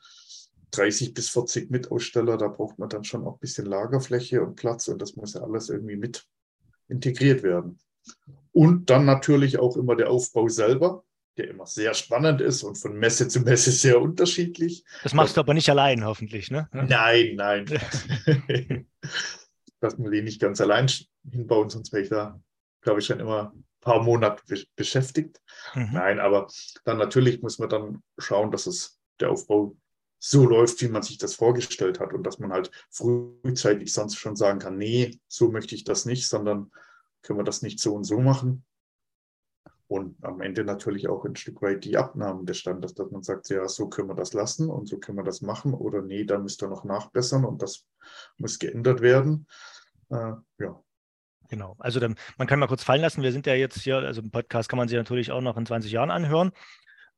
30 0.71 1.13
bis 1.13 1.29
40 1.29 1.69
Mitaussteller, 1.69 2.37
da 2.37 2.47
braucht 2.47 2.79
man 2.79 2.89
dann 2.89 3.03
schon 3.03 3.25
auch 3.25 3.35
ein 3.35 3.39
bisschen 3.39 3.65
Lagerfläche 3.65 4.41
und 4.41 4.55
Platz 4.55 4.87
und 4.87 5.01
das 5.01 5.15
muss 5.15 5.33
ja 5.33 5.41
alles 5.41 5.69
irgendwie 5.69 5.97
mit 5.97 6.25
integriert 6.87 7.43
werden. 7.43 7.79
Und 8.51 8.89
dann 8.89 9.05
natürlich 9.05 9.59
auch 9.59 9.77
immer 9.77 9.95
der 9.95 10.09
Aufbau 10.09 10.47
selber, 10.47 11.03
der 11.37 11.49
immer 11.49 11.65
sehr 11.65 11.93
spannend 11.93 12.41
ist 12.41 12.63
und 12.63 12.77
von 12.77 12.97
Messe 12.97 13.27
zu 13.27 13.41
Messe 13.41 13.71
sehr 13.71 14.01
unterschiedlich. 14.01 14.83
Das 15.03 15.13
machst 15.13 15.37
du 15.37 15.41
aber 15.41 15.53
nicht 15.53 15.69
allein, 15.69 16.05
hoffentlich, 16.05 16.49
ne? 16.49 16.67
Nein, 16.71 17.35
nein. 17.35 17.65
dass 19.79 19.97
wir 19.97 20.09
die 20.09 20.23
nicht 20.23 20.41
ganz 20.41 20.59
allein 20.59 20.89
hinbauen, 21.29 21.69
sonst 21.69 21.93
wäre 21.93 22.03
ich 22.03 22.09
da, 22.09 22.39
glaube 22.81 22.99
ich, 22.99 23.05
schon 23.05 23.19
immer 23.19 23.53
paar 23.81 24.03
Monate 24.03 24.43
beschäftigt. 24.75 25.41
Mhm. 25.73 25.89
Nein, 25.93 26.19
aber 26.19 26.47
dann 26.85 26.97
natürlich 26.97 27.41
muss 27.41 27.59
man 27.59 27.69
dann 27.69 28.03
schauen, 28.17 28.51
dass 28.51 28.67
es 28.67 28.99
der 29.19 29.31
Aufbau 29.31 29.75
so 30.19 30.45
läuft, 30.45 30.81
wie 30.81 30.87
man 30.87 31.03
sich 31.03 31.17
das 31.17 31.35
vorgestellt 31.35 31.99
hat 31.99 32.13
und 32.13 32.23
dass 32.23 32.39
man 32.39 32.51
halt 32.51 32.71
frühzeitig 32.89 33.93
sonst 33.93 34.15
schon 34.15 34.35
sagen 34.35 34.59
kann, 34.59 34.77
nee, 34.77 35.19
so 35.27 35.51
möchte 35.51 35.75
ich 35.75 35.83
das 35.83 36.05
nicht, 36.05 36.27
sondern 36.27 36.71
können 37.21 37.39
wir 37.39 37.43
das 37.43 37.61
nicht 37.61 37.79
so 37.79 37.93
und 37.93 38.03
so 38.03 38.19
machen. 38.19 38.65
Und 39.87 40.21
am 40.21 40.41
Ende 40.41 40.65
natürlich 40.65 41.07
auch 41.07 41.23
ein 41.23 41.37
Stück 41.37 41.61
weit 41.61 41.85
die 41.85 41.95
Abnahmen 41.95 42.45
des 42.45 42.57
Standes, 42.57 42.93
dass 42.93 43.09
man 43.09 43.23
sagt, 43.23 43.49
ja, 43.49 43.69
so 43.69 43.87
können 43.87 44.09
wir 44.09 44.15
das 44.15 44.33
lassen 44.33 44.69
und 44.69 44.87
so 44.89 44.97
können 44.97 45.17
wir 45.17 45.23
das 45.23 45.41
machen 45.41 45.73
oder 45.73 46.01
nee, 46.01 46.25
da 46.25 46.39
müsst 46.39 46.61
ihr 46.61 46.67
noch 46.67 46.83
nachbessern 46.83 47.45
und 47.45 47.61
das 47.61 47.85
muss 48.37 48.59
geändert 48.59 49.01
werden. 49.01 49.47
Äh, 50.09 50.33
ja. 50.59 50.83
Genau, 51.49 51.75
also 51.79 51.99
dann, 51.99 52.15
man 52.37 52.47
kann 52.47 52.59
mal 52.59 52.67
kurz 52.67 52.83
fallen 52.83 53.01
lassen, 53.01 53.23
wir 53.23 53.31
sind 53.31 53.45
ja 53.45 53.53
jetzt 53.53 53.81
hier, 53.81 53.97
also 53.97 54.21
im 54.21 54.31
Podcast 54.31 54.69
kann 54.69 54.77
man 54.77 54.87
sich 54.87 54.97
natürlich 54.97 55.31
auch 55.31 55.41
noch 55.41 55.57
in 55.57 55.65
20 55.65 55.91
Jahren 55.91 56.11
anhören, 56.11 56.51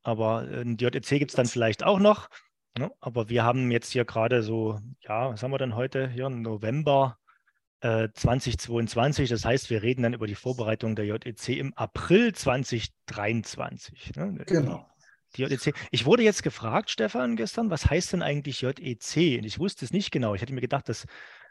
aber 0.04 0.40
ein 0.42 0.78
JEC 0.78 1.20
gibt 1.20 1.32
es 1.32 1.36
dann 1.36 1.48
vielleicht 1.48 1.84
auch 1.84 2.00
noch. 2.00 2.30
Ne? 2.78 2.92
Aber 3.00 3.30
wir 3.30 3.44
haben 3.44 3.72
jetzt 3.72 3.92
hier 3.92 4.06
gerade 4.06 4.44
so, 4.44 4.80
ja, 5.02 5.32
was 5.32 5.42
haben 5.42 5.52
wir 5.52 5.58
denn 5.58 5.76
heute? 5.76 6.10
Hier 6.10 6.30
November 6.30 7.18
2022. 7.82 9.30
Äh, 9.30 9.34
das 9.34 9.46
heißt, 9.46 9.70
wir 9.70 9.82
reden 9.82 10.04
dann 10.04 10.14
über 10.14 10.28
die 10.28 10.36
Vorbereitung 10.36 10.96
der 10.96 11.06
JEC 11.06 11.50
im 11.50 11.74
April 11.76 12.34
2023. 12.34 14.16
Ne? 14.16 14.44
Genau. 14.46 14.86
Die 15.36 15.44
JEC. 15.44 15.74
Ich 15.92 16.06
wurde 16.06 16.24
jetzt 16.24 16.44
gefragt, 16.44 16.90
Stefan, 16.90 17.36
gestern, 17.36 17.70
was 17.70 17.90
heißt 17.90 18.14
denn 18.14 18.22
eigentlich 18.22 18.62
JEC? 18.62 19.40
Und 19.40 19.46
ich 19.46 19.60
wusste 19.60 19.86
es 19.86 19.92
nicht 19.92 20.12
genau. 20.12 20.36
Ich 20.36 20.42
hätte 20.42 20.54
mir 20.54 20.62
gedacht, 20.62 20.90
dass, 20.90 21.06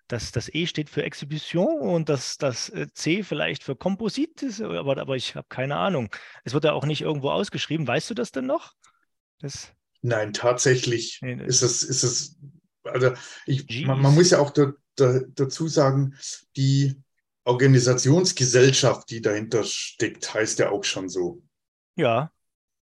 dass 0.08 0.32
das 0.32 0.52
E 0.52 0.66
steht 0.66 0.90
für 0.90 1.02
Exhibition 1.02 1.80
und 1.80 2.08
dass 2.08 2.38
das 2.38 2.70
äh, 2.70 2.88
C 2.92 3.22
vielleicht 3.22 3.62
für 3.62 3.76
Komposit 3.76 4.42
ist, 4.42 4.60
aber, 4.60 4.96
aber 4.98 5.16
ich 5.16 5.36
habe 5.36 5.46
keine 5.48 5.76
Ahnung. 5.76 6.08
Es 6.44 6.54
wird 6.54 6.64
ja 6.64 6.72
auch 6.72 6.86
nicht 6.86 7.02
irgendwo 7.02 7.30
ausgeschrieben. 7.30 7.86
Weißt 7.86 8.10
du 8.10 8.14
das 8.14 8.32
denn 8.32 8.46
noch? 8.46 8.72
Das 9.40 9.72
Nein, 10.00 10.32
tatsächlich 10.32 11.18
nee, 11.22 11.44
ist 11.44 11.62
es, 11.62 11.82
ist 11.82 12.02
es, 12.02 12.36
also 12.84 13.12
ich, 13.46 13.86
man, 13.86 14.00
man, 14.00 14.14
muss 14.14 14.30
ja 14.30 14.38
auch 14.38 14.50
da, 14.50 14.72
da, 14.94 15.20
dazu 15.34 15.66
sagen, 15.68 16.16
die 16.56 17.02
Organisationsgesellschaft, 17.44 19.10
die 19.10 19.20
dahinter 19.20 19.64
steckt, 19.64 20.32
heißt 20.32 20.60
ja 20.60 20.70
auch 20.70 20.84
schon 20.84 21.08
so. 21.08 21.42
Ja. 21.96 22.30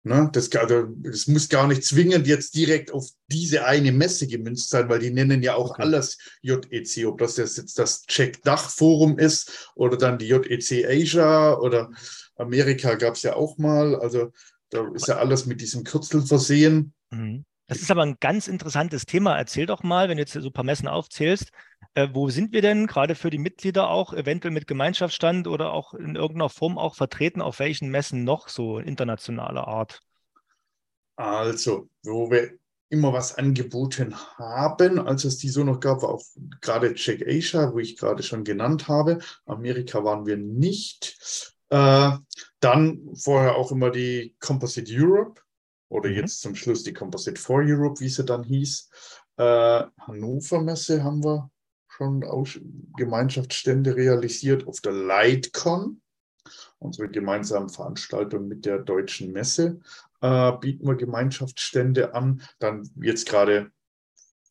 Ne, 0.07 0.29
das, 0.31 0.49
also, 0.55 0.87
das 0.99 1.27
muss 1.27 1.49
gar 1.49 1.67
nicht 1.67 1.83
zwingend 1.83 2.27
jetzt 2.27 2.55
direkt 2.55 2.91
auf 2.91 3.09
diese 3.27 3.65
eine 3.65 3.91
Messe 3.91 4.25
gemünzt 4.25 4.69
sein, 4.69 4.87
weil 4.87 4.99
die 4.99 5.09
nennen 5.09 5.43
ja 5.43 5.55
auch 5.55 5.71
okay. 5.71 5.81
alles 5.81 6.17
JEC, 6.43 7.05
ob 7.07 7.17
das 7.17 7.35
jetzt 7.35 7.77
das 7.77 8.03
Check-Dach-Forum 8.03 9.19
ist 9.19 9.69
oder 9.75 9.97
dann 9.97 10.17
die 10.17 10.27
JEC 10.27 10.85
Asia 10.87 11.57
oder 11.57 11.91
Amerika 12.37 12.95
gab 12.95 13.15
es 13.15 13.23
ja 13.23 13.35
auch 13.35 13.57
mal. 13.57 13.97
Also 13.97 14.31
da 14.69 14.89
ist 14.93 15.09
ja 15.09 15.17
alles 15.17 15.45
mit 15.45 15.59
diesem 15.59 15.83
Kürzel 15.83 16.21
versehen. 16.21 16.93
Mhm. 17.09 17.43
Das 17.67 17.79
ist 17.79 17.91
aber 17.91 18.03
ein 18.03 18.17
ganz 18.19 18.47
interessantes 18.47 19.05
Thema. 19.05 19.37
Erzähl 19.37 19.65
doch 19.65 19.83
mal, 19.83 20.07
wenn 20.07 20.17
du 20.17 20.23
jetzt 20.23 20.31
so 20.31 20.39
ein 20.39 20.53
paar 20.53 20.63
Messen 20.63 20.87
aufzählst, 20.87 21.51
äh, 21.95 22.07
wo 22.13 22.29
sind 22.29 22.53
wir 22.53 22.61
denn 22.61 22.87
gerade 22.87 23.13
für 23.13 23.29
die 23.29 23.37
Mitglieder 23.37 23.89
auch 23.89 24.13
eventuell 24.13 24.53
mit 24.53 24.67
Gemeinschaftsstand 24.67 25.47
oder 25.47 25.73
auch 25.73 25.93
in 25.93 26.15
irgendeiner 26.15 26.49
Form 26.49 26.77
auch 26.77 26.95
vertreten? 26.95 27.41
Auf 27.41 27.59
welchen 27.59 27.89
Messen 27.89 28.23
noch 28.23 28.47
so 28.47 28.79
internationaler 28.79 29.67
Art? 29.67 30.01
Also, 31.17 31.89
wo 32.03 32.31
wir 32.31 32.51
immer 32.89 33.11
was 33.11 33.37
angeboten 33.37 34.15
haben, 34.37 34.99
als 34.99 35.25
es 35.25 35.37
die 35.37 35.49
so 35.49 35.65
noch 35.65 35.81
gab, 35.81 36.03
war 36.03 36.09
auch 36.09 36.23
gerade 36.61 36.93
Czech 36.93 37.27
Asia, 37.27 37.73
wo 37.73 37.79
ich 37.79 37.97
gerade 37.97 38.23
schon 38.23 38.45
genannt 38.45 38.87
habe. 38.87 39.19
Amerika 39.45 40.05
waren 40.05 40.25
wir 40.25 40.37
nicht. 40.37 41.53
Äh, 41.69 42.11
dann 42.61 43.09
vorher 43.13 43.55
auch 43.55 43.71
immer 43.73 43.91
die 43.91 44.37
Composite 44.39 44.89
Europe 44.95 45.41
oder 45.89 46.09
mhm. 46.09 46.15
jetzt 46.15 46.41
zum 46.41 46.55
Schluss 46.55 46.83
die 46.83 46.93
Composite 46.93 47.39
for 47.39 47.61
Europe, 47.63 47.99
wie 47.99 48.09
sie 48.09 48.25
dann 48.25 48.43
hieß. 48.43 48.89
Äh, 49.37 49.83
Hannover 50.01 50.61
Messe 50.61 51.03
haben 51.03 51.23
wir 51.23 51.49
schon 51.87 52.23
Aus 52.23 52.59
Gemeinschaftsstände 52.95 53.95
realisiert 53.95 54.67
auf 54.67 54.81
der 54.81 54.91
Lightcon, 54.91 56.01
unsere 56.79 57.09
gemeinsame 57.09 57.69
Veranstaltung 57.69 58.47
mit 58.47 58.65
der 58.65 58.79
Deutschen 58.79 59.31
Messe. 59.31 59.79
Äh, 60.21 60.51
bieten 60.59 60.87
wir 60.87 60.95
Gemeinschaftsstände 60.95 62.13
an. 62.13 62.41
Dann 62.59 62.89
jetzt 63.01 63.27
gerade 63.27 63.71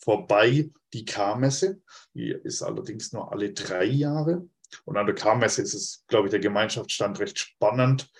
vorbei 0.00 0.70
die 0.92 1.04
K-Messe. 1.04 1.80
Die 2.14 2.30
ist 2.30 2.62
allerdings 2.62 3.12
nur 3.12 3.32
alle 3.32 3.52
drei 3.52 3.84
Jahre. 3.84 4.48
Und 4.84 4.96
an 4.96 5.06
der 5.06 5.14
K-Messe 5.14 5.62
ist 5.62 5.74
es, 5.74 6.04
glaube 6.08 6.26
ich, 6.26 6.30
der 6.30 6.40
Gemeinschaftsstand 6.40 7.20
recht 7.20 7.38
spannend. 7.38 8.10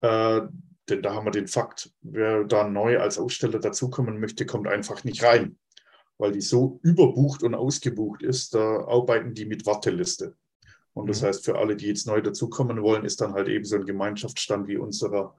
Äh, 0.00 0.42
denn 0.88 1.02
da 1.02 1.14
haben 1.14 1.26
wir 1.26 1.30
den 1.30 1.48
Fakt, 1.48 1.92
wer 2.00 2.44
da 2.44 2.68
neu 2.68 2.98
als 2.98 3.18
Aussteller 3.18 3.58
dazukommen 3.58 4.20
möchte, 4.20 4.46
kommt 4.46 4.68
einfach 4.68 5.04
nicht 5.04 5.22
rein 5.22 5.58
weil 6.18 6.32
die 6.32 6.40
so 6.40 6.80
überbucht 6.82 7.42
und 7.44 7.54
ausgebucht 7.54 8.22
ist, 8.22 8.54
da 8.54 8.86
arbeiten 8.86 9.34
die 9.34 9.46
mit 9.46 9.64
Warteliste. 9.64 10.36
Und 10.92 11.08
das 11.08 11.22
mhm. 11.22 11.26
heißt, 11.26 11.44
für 11.44 11.56
alle, 11.56 11.76
die 11.76 11.86
jetzt 11.86 12.06
neu 12.06 12.20
dazukommen 12.20 12.82
wollen, 12.82 13.04
ist 13.04 13.20
dann 13.20 13.32
halt 13.32 13.48
eben 13.48 13.64
so 13.64 13.76
ein 13.76 13.86
Gemeinschaftsstand 13.86 14.66
wie 14.66 14.76
unserer 14.76 15.36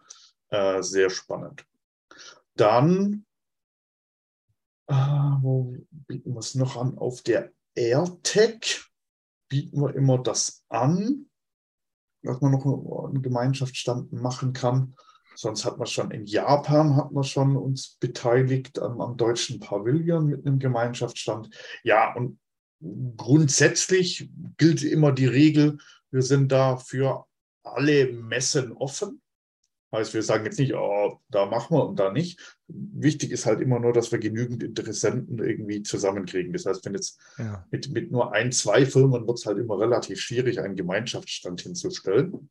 äh, 0.50 0.82
sehr 0.82 1.10
spannend. 1.10 1.65
Dann, 2.56 3.25
äh, 4.88 4.94
wo 4.94 5.75
bieten 5.89 6.34
wir 6.34 6.39
es 6.39 6.56
noch 6.56 6.77
an? 6.77 6.98
Auf 6.98 7.22
der 7.22 7.51
AirTech 7.75 8.86
bieten 9.50 9.82
wir 9.82 9.94
immer 9.96 10.18
das 10.18 10.63
an, 10.70 11.29
dass 12.24 12.39
man 12.41 12.51
noch 12.51 12.65
einen 12.65 13.22
Gemeinschaftsstand 13.22 14.13
machen 14.13 14.53
kann. 14.53 14.96
Sonst 15.39 15.63
hat 15.63 15.77
man 15.77 15.88
schon 15.88 16.12
in 16.12 16.25
Japan 16.25 16.98
hat 16.98 17.13
man 17.13 17.24
schon 17.24 17.55
uns 17.55 17.96
beteiligt 18.01 18.77
am, 18.77 19.00
am 19.00 19.15
deutschen 19.15 19.62
Pavillon 19.62 20.25
mit 20.25 20.46
einem 20.46 20.60
Gemeinschaftsstand. 20.60 21.50
Ja, 21.81 22.13
und 22.13 22.39
grundsätzlich 23.15 24.29
gilt 24.58 24.84
immer 24.84 25.13
die 25.13 25.27
Regel, 25.27 25.77
wir 26.12 26.24
sind 26.24 26.51
da 26.51 26.75
für 26.75 27.25
alle 27.63 28.12
Messen 28.12 28.74
offen. 28.74 29.22
Heißt, 29.93 30.13
wir 30.13 30.24
sagen 30.24 30.43
jetzt 30.43 30.60
nicht, 30.60 30.74
oh, 30.74 31.22
da 31.29 31.46
machen 31.46 31.77
wir 31.77 31.88
und 31.88 31.98
da 31.98 32.12
nicht. 32.12 32.58
Wichtig 32.67 33.31
ist 33.31 33.46
halt 33.46 33.62
immer 33.62 33.79
nur, 33.79 33.93
dass 33.93 34.12
wir 34.12 34.19
genügend 34.19 34.62
Interessenten 34.62 35.39
irgendwie 35.39 35.84
zusammenkriegen. 35.84 36.51
Das 36.51 36.65
heißt, 36.65 36.86
wenn 36.86 36.96
jetzt 36.96 37.17
ja. 37.38 37.65
mit, 37.72 37.89
mit 37.91 38.12
nur 38.12 38.34
ein, 38.34 38.51
zwei 38.51 38.86
Firmen 38.86 39.25
wird 39.25 39.38
es 39.38 39.46
halt 39.46 39.58
immer 39.58 39.79
relativ 39.79 40.19
schwierig, 40.19 40.60
einen 40.60 40.75
Gemeinschaftsstand 40.75 41.62
hinzustellen. 41.62 42.50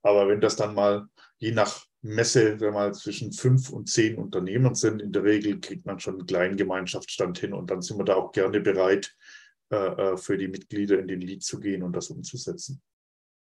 Aber 0.00 0.28
wenn 0.28 0.40
das 0.40 0.56
dann 0.56 0.74
mal 0.74 1.08
je 1.36 1.52
nach 1.52 1.91
Messe, 2.02 2.60
wenn 2.60 2.74
wir 2.74 2.92
zwischen 2.92 3.32
fünf 3.32 3.70
und 3.70 3.88
zehn 3.88 4.16
Unternehmen 4.16 4.74
sind, 4.74 5.00
in 5.00 5.12
der 5.12 5.24
Regel 5.24 5.60
kriegt 5.60 5.86
man 5.86 6.00
schon 6.00 6.14
einen 6.14 6.26
kleinen 6.26 6.56
Gemeinschaftsstand 6.56 7.38
hin 7.38 7.52
und 7.52 7.70
dann 7.70 7.80
sind 7.80 7.98
wir 7.98 8.04
da 8.04 8.16
auch 8.16 8.32
gerne 8.32 8.60
bereit, 8.60 9.14
äh, 9.70 9.76
äh 9.76 10.16
für 10.16 10.36
die 10.36 10.48
Mitglieder 10.48 10.98
in 10.98 11.06
den 11.06 11.20
Lead 11.20 11.44
zu 11.44 11.60
gehen 11.60 11.82
und 11.82 11.94
das 11.94 12.10
umzusetzen. 12.10 12.82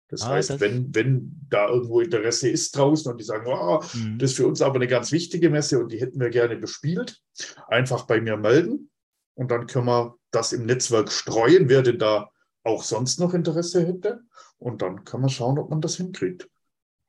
Das 0.09 0.23
ah, 0.23 0.29
heißt, 0.29 0.51
das 0.51 0.59
wenn, 0.59 0.93
wenn 0.95 1.39
da 1.49 1.67
irgendwo 1.67 1.99
Interesse 1.99 2.49
ist 2.49 2.75
draußen 2.75 3.11
und 3.11 3.19
die 3.19 3.25
sagen, 3.25 3.45
oh, 3.47 3.81
mhm. 3.93 4.17
das 4.17 4.31
ist 4.31 4.37
für 4.37 4.47
uns 4.47 4.61
aber 4.61 4.75
eine 4.75 4.87
ganz 4.87 5.11
wichtige 5.11 5.49
Messe 5.49 5.79
und 5.79 5.91
die 5.91 5.99
hätten 5.99 6.19
wir 6.19 6.29
gerne 6.29 6.55
bespielt, 6.55 7.21
einfach 7.67 8.07
bei 8.07 8.21
mir 8.21 8.37
melden 8.37 8.89
und 9.35 9.51
dann 9.51 9.67
können 9.67 9.85
wir 9.85 10.15
das 10.31 10.51
im 10.51 10.65
Netzwerk 10.65 11.11
streuen, 11.11 11.69
wer 11.69 11.83
denn 11.83 11.99
da 11.99 12.31
auch 12.63 12.83
sonst 12.83 13.19
noch 13.19 13.33
Interesse 13.33 13.85
hätte. 13.85 14.21
Und 14.57 14.81
dann 14.81 15.05
kann 15.05 15.21
man 15.21 15.29
schauen, 15.29 15.59
ob 15.59 15.69
man 15.69 15.81
das 15.81 15.97
hinkriegt. 15.97 16.49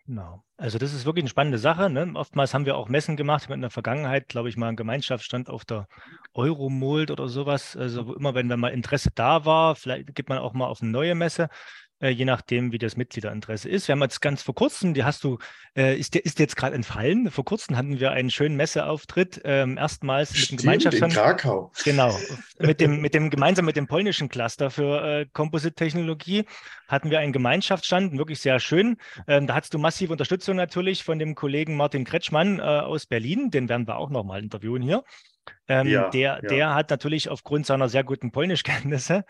Genau. 0.09 0.43
Also 0.57 0.79
das 0.79 0.95
ist 0.95 1.05
wirklich 1.05 1.25
eine 1.25 1.29
spannende 1.29 1.59
Sache. 1.59 1.91
Ne? 1.91 2.11
Oftmals 2.15 2.55
haben 2.55 2.65
wir 2.65 2.79
auch 2.79 2.89
Messen 2.89 3.19
gemacht. 3.19 3.47
Wir 3.51 3.55
in 3.55 3.61
der 3.61 3.69
Vergangenheit, 3.69 4.27
glaube 4.29 4.49
ich, 4.49 4.57
mal 4.57 4.69
einen 4.69 4.77
Gemeinschaftsstand 4.79 5.51
auf 5.51 5.67
der 5.67 5.87
Euromold 6.33 7.11
oder 7.11 7.29
sowas. 7.29 7.77
Also 7.77 8.15
immer, 8.15 8.35
wenn, 8.35 8.49
wenn 8.49 8.59
mal 8.59 8.73
Interesse 8.73 9.11
da 9.15 9.45
war, 9.45 9.77
vielleicht 9.77 10.15
geht 10.15 10.31
man 10.31 10.39
auch 10.39 10.55
mal 10.55 10.67
auf 10.67 10.81
eine 10.81 10.91
neue 10.91 11.15
Messe. 11.15 11.51
Äh, 12.01 12.11
je 12.11 12.25
nachdem, 12.25 12.71
wie 12.71 12.79
das 12.79 12.97
Mitgliederinteresse 12.97 13.69
ist. 13.69 13.89
Wir 13.89 13.95
haben 13.95 14.03
jetzt 14.03 14.21
ganz 14.21 14.43
vor 14.43 14.55
kurzem, 14.55 14.95
die 14.95 15.03
hast 15.03 15.25
du, 15.25 15.39
äh, 15.77 15.99
ist, 15.99 16.15
ist 16.15 16.39
jetzt 16.39 16.55
gerade 16.55 16.77
entfallen? 16.77 17.29
Vor 17.33 17.45
kurzem 17.45 17.77
hatten 17.77 17.99
wir 17.99 18.13
einen 18.13 18.31
schönen 18.31 18.55
Messeauftritt, 18.55 19.41
ähm, 19.45 19.77
erstmals 19.77 20.33
mit 20.33 20.51
dem 20.51 20.59
Gemeinschaftsstand. 20.59 21.13
In 21.13 21.19
Krakau. 21.19 21.73
Genau, 21.83 22.17
mit 22.61 22.81
dem, 22.81 23.01
mit 23.01 23.15
dem 23.15 23.31
gemeinsam 23.31 23.65
mit 23.65 23.75
dem 23.75 23.89
polnischen 23.89 24.29
Cluster 24.29 24.71
für 24.71 25.03
äh, 25.03 25.27
Composite-Technologie 25.33 26.45
hatten 26.87 27.11
wir 27.11 27.19
einen 27.19 27.33
Gemeinschaftsstand, 27.33 28.17
wirklich 28.17 28.39
sehr 28.41 28.61
schön. 28.61 28.97
Ähm, 29.27 29.49
da 29.49 29.55
hattest 29.55 29.75
du 29.75 29.79
massive 29.79 30.13
Unterstützung 30.13 30.55
natürlich 30.55 31.03
von 31.03 31.19
dem 31.19 31.35
Kollegen 31.35 31.77
Martin 31.77 32.05
Kretschmann 32.05 32.61
äh, 32.61 32.63
aus 32.63 33.07
Berlin, 33.07 33.51
den 33.51 33.69
werden 33.69 33.89
wir 33.89 33.97
auch 33.97 34.11
nochmal 34.11 34.41
interviewen 34.41 34.83
hier. 34.83 35.03
Ähm, 35.67 35.89
ja, 35.89 36.11
der, 36.11 36.21
ja. 36.21 36.49
der 36.49 36.75
hat 36.75 36.91
natürlich 36.91 37.29
aufgrund 37.29 37.67
seiner 37.67 37.89
sehr 37.89 38.05
guten 38.05 38.31
Polnischkenntnisse 38.31 39.25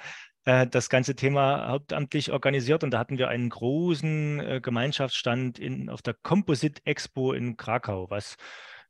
das 0.49 0.89
ganze 0.89 1.15
Thema 1.15 1.69
hauptamtlich 1.69 2.33
organisiert. 2.33 2.83
Und 2.83 2.93
da 2.93 2.99
hatten 2.99 3.19
wir 3.19 3.29
einen 3.29 3.51
großen 3.51 4.41
äh, 4.41 4.61
Gemeinschaftsstand 4.63 5.59
in, 5.59 5.91
auf 5.91 6.01
der 6.01 6.15
Composite 6.15 6.81
Expo 6.87 7.33
in 7.33 7.57
Krakau, 7.57 8.09
was 8.09 8.37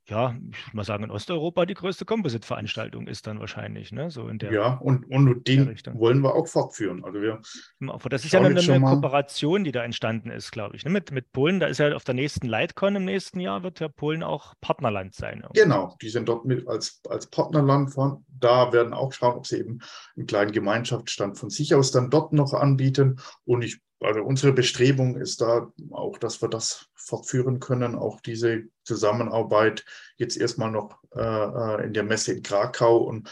ja, 0.09 0.31
ich 0.51 0.67
würde 0.67 0.77
mal 0.77 0.85
sagen, 0.85 1.05
in 1.05 1.11
Osteuropa 1.11 1.67
die 1.67 1.75
größte 1.75 2.05
Composite-Veranstaltung 2.05 3.07
ist 3.07 3.27
dann 3.27 3.41
wahrscheinlich, 3.41 3.93
ne? 3.93 4.11
So 4.11 4.29
in 4.29 4.39
der, 4.39 4.53
ja, 4.53 4.75
und, 4.75 5.05
und 5.11 5.47
den 5.47 5.77
wollen 5.95 6.21
wir 6.23 6.35
auch 6.35 6.47
fortführen. 6.47 7.05
Also 7.05 7.21
wir 7.21 7.41
genau, 7.79 7.99
das 8.09 8.25
ist 8.25 8.33
ja 8.33 8.41
eine, 8.41 8.59
eine 8.59 8.81
Kooperation, 8.81 9.65
die 9.65 9.73
da 9.73 9.85
entstanden 9.85 10.31
ist, 10.31 10.51
glaube 10.51 10.77
ich. 10.77 10.85
Ne? 10.85 10.91
Mit, 10.91 11.13
mit 11.13 11.33
Polen, 11.33 11.61
da 11.61 11.67
ist 11.67 11.79
ja 11.79 11.95
auf 11.95 12.05
der 12.05 12.15
nächsten 12.15 12.47
Lightcon 12.47 12.97
im 12.97 13.05
nächsten 13.05 13.41
Jahr, 13.41 13.63
wird 13.63 13.81
ja 13.81 13.89
Polen 13.89 14.23
auch 14.23 14.55
Partnerland 14.61 15.15
sein. 15.15 15.41
Irgendwie. 15.43 15.61
Genau, 15.61 15.97
die 16.01 16.09
sind 16.09 16.29
dort 16.29 16.47
mit 16.47 16.67
als, 16.67 17.01
als 17.09 17.27
Partnerland 17.27 17.93
von. 17.93 18.25
Da 18.29 18.73
werden 18.73 18.95
auch 18.95 19.13
schauen, 19.13 19.37
ob 19.37 19.47
sie 19.47 19.59
eben 19.59 19.81
einen 20.17 20.27
kleinen 20.27 20.53
Gemeinschaftsstand 20.53 21.37
von 21.37 21.51
sich 21.51 21.75
aus 21.75 21.91
dann 21.91 22.09
dort 22.09 22.33
noch 22.33 22.55
anbieten. 22.55 23.21
Und 23.45 23.63
ich 23.63 23.81
also 24.01 24.23
unsere 24.23 24.53
Bestrebung 24.53 25.17
ist 25.17 25.41
da 25.41 25.73
auch, 25.91 26.19
dass 26.19 26.41
wir 26.41 26.49
das 26.49 26.89
fortführen 26.95 27.59
können, 27.59 27.95
auch 27.95 28.21
diese 28.21 28.65
Zusammenarbeit 28.85 29.85
jetzt 30.17 30.37
erstmal 30.37 30.71
noch 30.71 31.03
äh, 31.15 31.21
äh, 31.21 31.87
in 31.87 31.93
der 31.93 32.05
Messe 32.05 32.33
in 32.33 32.43
Krakau. 32.43 32.99
Und 32.99 33.31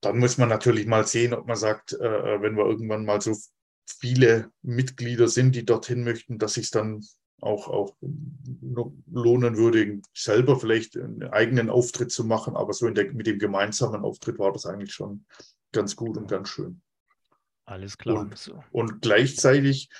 dann 0.00 0.18
muss 0.18 0.38
man 0.38 0.48
natürlich 0.48 0.86
mal 0.86 1.06
sehen, 1.06 1.32
ob 1.32 1.46
man 1.46 1.56
sagt, 1.56 1.94
äh, 1.94 2.34
äh 2.34 2.42
wenn 2.42 2.56
wir 2.56 2.66
irgendwann 2.66 3.04
mal 3.04 3.20
so 3.20 3.36
viele 3.86 4.50
Mitglieder 4.62 5.28
sind, 5.28 5.54
die 5.54 5.64
dorthin 5.64 6.04
möchten, 6.04 6.38
dass 6.38 6.54
sich 6.54 6.70
dann 6.70 7.02
auch, 7.40 7.68
auch 7.68 7.96
lohnen 8.00 9.56
würde, 9.56 10.00
selber 10.14 10.58
vielleicht 10.58 10.96
einen 10.96 11.22
eigenen 11.24 11.70
Auftritt 11.70 12.10
zu 12.10 12.24
machen. 12.24 12.56
Aber 12.56 12.72
so 12.72 12.88
der, 12.90 13.12
mit 13.12 13.26
dem 13.26 13.38
gemeinsamen 13.38 14.02
Auftritt 14.02 14.38
war 14.38 14.52
das 14.52 14.66
eigentlich 14.66 14.92
schon 14.92 15.26
ganz 15.72 15.96
gut 15.96 16.16
und 16.16 16.28
ganz 16.28 16.48
schön. 16.48 16.82
Alles 17.66 17.98
klar. 17.98 18.20
Und, 18.20 18.54
und, 18.70 19.02
gleichzeitig 19.02 19.90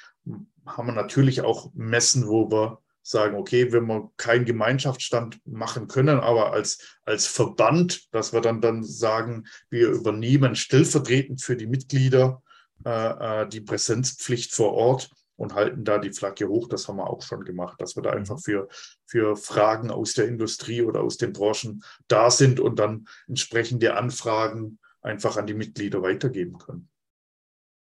haben 0.64 0.87
wir 0.87 0.94
natürlich 0.94 1.42
auch 1.42 1.73
Messen, 1.75 2.26
wo 2.26 2.50
wir 2.50 2.80
sagen, 3.02 3.37
okay, 3.37 3.73
wenn 3.73 3.87
wir 3.87 4.11
keinen 4.16 4.44
Gemeinschaftsstand 4.44 5.40
machen 5.46 5.87
können, 5.87 6.18
aber 6.18 6.52
als, 6.52 6.99
als 7.04 7.26
Verband, 7.26 8.12
dass 8.12 8.32
wir 8.32 8.40
dann, 8.40 8.61
dann 8.61 8.82
sagen, 8.82 9.46
wir 9.70 9.90
übernehmen 9.90 10.56
stellvertretend 10.56 11.42
für 11.42 11.56
die 11.56 11.68
Mitglieder 11.68 12.42
äh, 12.85 13.42
äh, 13.42 13.49
die 13.49 13.61
Präsenzpflicht 13.61 14.52
vor 14.52 14.73
Ort 14.73 15.11
und 15.37 15.54
halten 15.54 15.85
da 15.85 15.99
die 15.99 16.12
Flagge 16.12 16.49
hoch. 16.49 16.68
Das 16.68 16.88
haben 16.88 16.96
wir 16.96 17.08
auch 17.08 17.23
schon 17.23 17.44
gemacht, 17.44 17.80
dass 17.80 17.96
wir 17.96 18.02
da 18.02 18.12
mhm. 18.12 18.18
einfach 18.18 18.40
für, 18.40 18.68
für 19.06 19.37
Fragen 19.37 19.90
aus 19.90 20.14
der 20.14 20.26
Industrie 20.26 20.82
oder 20.82 21.00
aus 21.00 21.16
den 21.16 21.32
Branchen 21.32 21.82
da 22.08 22.30
sind 22.30 22.58
und 22.58 22.78
dann 22.78 23.06
entsprechende 23.28 23.96
Anfragen 23.96 24.78
einfach 25.00 25.37
an 25.37 25.46
die 25.46 25.54
Mitglieder 25.54 26.02
weitergeben 26.02 26.58
können. 26.58 26.88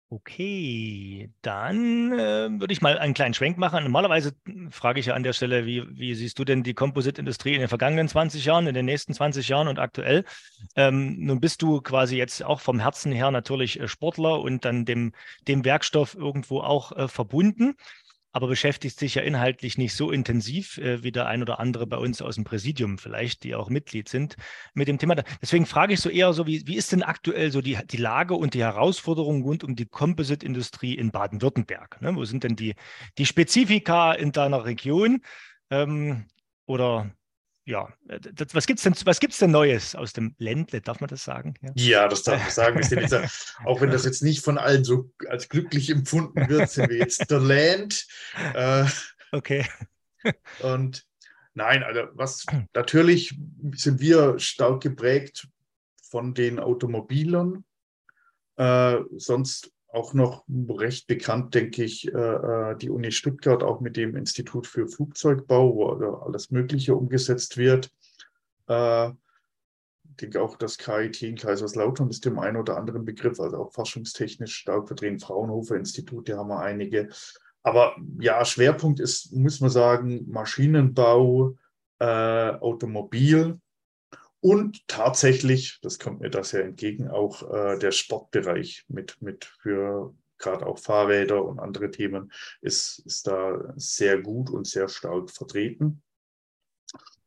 Okay, 0.10 1.34
dann 1.42 2.14
äh, 2.14 2.48
würde 2.62 2.72
ich 2.72 2.82
mal 2.82 2.98
einen 2.98 3.14
kleinen 3.14 3.34
Schwenk 3.34 3.58
machen. 3.58 3.84
Normalerweise 3.84 4.32
frage 4.70 5.02
ich 5.02 5.08
ja 5.08 5.16
an 5.16 5.24
der 5.24 5.34
Stelle, 5.34 5.66
wie, 5.66 5.84
wie 5.90 6.16
siehst 6.16 6.40
du 6.40 6.46
denn 6.46 6.64
die 6.64 6.74
Composite-Industrie 6.74 7.56
in 7.56 7.60
den 7.60 7.68
vergangenen 7.68 8.08
20 8.08 8.46
Jahren, 8.46 8.68
in 8.68 8.74
den 8.74 8.86
nächsten 8.86 9.14
20 9.14 9.50
Jahren 9.50 9.68
und 9.68 9.80
aktuell? 9.80 10.24
Ähm, 10.78 11.18
nun 11.20 11.42
bist 11.42 11.62
du 11.62 11.82
quasi 11.82 12.16
jetzt 12.16 12.42
auch 12.42 12.62
vom 12.62 12.80
Herzen 12.80 13.12
her 13.12 13.32
natürlich 13.32 13.82
äh, 13.82 13.90
Sportler 13.90 14.40
und 14.40 14.64
dann 14.64 14.86
dem, 14.86 15.12
dem 15.46 15.66
Werkstoff 15.66 16.16
irgendwo 16.16 16.62
auch 16.62 16.94
äh, 16.94 17.10
verbunden 17.10 17.76
aber 18.38 18.50
beschäftigt 18.50 19.00
sich 19.00 19.16
ja 19.16 19.24
inhaltlich 19.24 19.80
nicht 19.80 19.96
so 19.96 20.12
intensiv 20.12 20.78
äh, 20.78 21.02
wie 21.02 21.12
der 21.12 21.26
ein 21.26 21.42
oder 21.42 21.60
andere 21.60 21.88
bei 21.88 21.98
uns 21.98 22.22
aus 22.22 22.36
dem 22.36 22.44
Präsidium 22.44 23.00
vielleicht, 23.00 23.44
die 23.44 23.56
auch 23.56 23.72
Mitglied 23.72 24.08
sind 24.08 24.36
mit 24.76 24.88
dem 24.88 25.00
Thema. 25.00 25.16
Deswegen 25.42 25.66
frage 25.66 25.94
ich 25.94 26.02
so 26.02 26.08
eher 26.08 26.32
so, 26.34 26.46
wie, 26.46 26.68
wie 26.68 26.76
ist 26.76 26.92
denn 26.92 27.02
aktuell 27.02 27.50
so 27.50 27.62
die, 27.62 27.80
die 27.90 27.98
Lage 27.98 28.36
und 28.36 28.54
die 28.54 28.62
Herausforderungen 28.62 29.42
rund 29.42 29.64
um 29.64 29.76
die 29.76 29.88
Composite-Industrie 29.88 30.94
in 30.94 31.10
Baden-Württemberg? 31.10 32.00
Ne? 32.00 32.16
Wo 32.16 32.26
sind 32.26 32.44
denn 32.44 32.56
die, 32.56 32.76
die 33.18 33.26
Spezifika 33.26 34.14
in 34.14 34.32
deiner 34.32 34.66
Region? 34.66 35.22
Ähm, 35.72 36.28
oder 36.68 37.10
ja, 37.68 37.90
äh, 38.08 38.20
das, 38.20 38.56
was 38.56 38.66
gibt 38.66 38.80
es 38.80 38.84
denn, 38.84 38.96
was 39.04 39.20
gibt's 39.20 39.40
denn 39.40 39.52
Neues 39.52 39.94
aus 39.94 40.14
dem 40.14 40.34
Ländle? 40.38 40.80
Darf 40.80 41.02
man 41.02 41.10
das 41.10 41.26
sagen? 41.26 41.54
Ja, 41.62 41.72
ja 41.76 42.08
das 42.08 42.24
darf 42.24 42.42
man 42.42 42.50
sagen. 42.50 42.82
Jetzt, 42.82 43.58
auch 43.66 43.82
wenn 43.82 43.92
das 43.92 44.06
jetzt 44.06 44.24
nicht 44.24 44.44
von 44.44 44.58
allen 44.58 44.86
so 44.86 45.12
als 45.28 45.50
glücklich 45.50 45.90
empfunden 45.90 46.48
wird, 46.48 46.70
sind 46.70 46.90
wir 46.90 46.98
jetzt 46.98 47.30
der 47.30 47.42
Land. 47.42 48.08
Äh, 48.54 48.86
okay. 49.34 49.66
Und 50.62 51.06
nein, 51.56 51.84
also 51.84 52.04
was 52.14 52.46
natürlich 52.74 53.38
sind 53.74 54.00
wir 54.00 54.40
stark 54.40 54.82
geprägt 54.82 55.50
von 56.10 56.34
den 56.34 56.60
Automobilern. 56.60 57.66
Äh, 58.56 59.00
sonst 59.18 59.74
auch 59.90 60.14
noch 60.14 60.44
recht 60.48 61.08
bekannt, 61.08 61.56
denke 61.56 61.84
ich, 61.84 62.14
äh, 62.14 62.18
äh, 62.18 62.78
die 62.78 62.90
Uni 62.90 63.12
Stuttgart, 63.12 63.64
auch 63.64 63.80
mit 63.80 63.98
dem 63.98 64.16
Institut 64.16 64.68
für 64.68 64.88
Flugzeugbau, 64.88 65.76
wo 65.76 65.90
also 65.90 66.18
alles 66.18 66.52
Mögliche 66.52 66.96
umgesetzt 66.96 67.58
wird. 67.58 67.92
Äh, 68.68 69.10
ich 69.10 70.16
denke 70.22 70.42
auch, 70.42 70.58
das 70.58 70.78
KIT 70.78 71.22
in 71.22 71.36
Kaiserslautern 71.36 72.10
ist 72.10 72.26
dem 72.26 72.40
einen 72.40 72.58
oder 72.58 72.76
anderen 72.76 73.06
Begriff, 73.06 73.40
also 73.40 73.58
auch 73.58 73.74
forschungstechnisch 73.74 74.56
stark 74.56 74.88
vertreten. 74.88 75.20
Fraunhofer 75.20 75.76
Institut, 75.76 76.28
da 76.28 76.38
haben 76.38 76.50
wir 76.50 76.60
einige. 76.60 77.10
Aber 77.64 77.96
ja, 78.20 78.44
Schwerpunkt 78.44 79.00
ist, 79.00 79.32
muss 79.34 79.62
man 79.62 79.70
sagen, 79.70 80.26
Maschinenbau, 80.30 81.56
äh, 82.00 82.06
Automobil 82.06 83.60
und 84.40 84.88
tatsächlich, 84.88 85.80
das 85.82 86.00
kommt 86.00 86.22
mir 86.22 86.30
das 86.30 86.52
ja 86.52 86.60
entgegen, 86.60 87.08
auch 87.08 87.42
äh, 87.52 87.78
der 87.80 87.92
Sportbereich 87.92 88.86
mit, 88.88 89.22
mit 89.22 89.46
für 89.46 90.14
gerade 90.38 90.66
auch 90.66 90.78
Fahrräder 90.78 91.44
und 91.44 91.60
andere 91.60 91.90
Themen 91.90 92.32
ist, 92.62 93.00
ist 93.00 93.28
da 93.28 93.74
sehr 93.76 94.22
gut 94.22 94.50
und 94.50 94.68
sehr 94.68 94.88
stark 94.88 95.32
vertreten. 95.32 96.04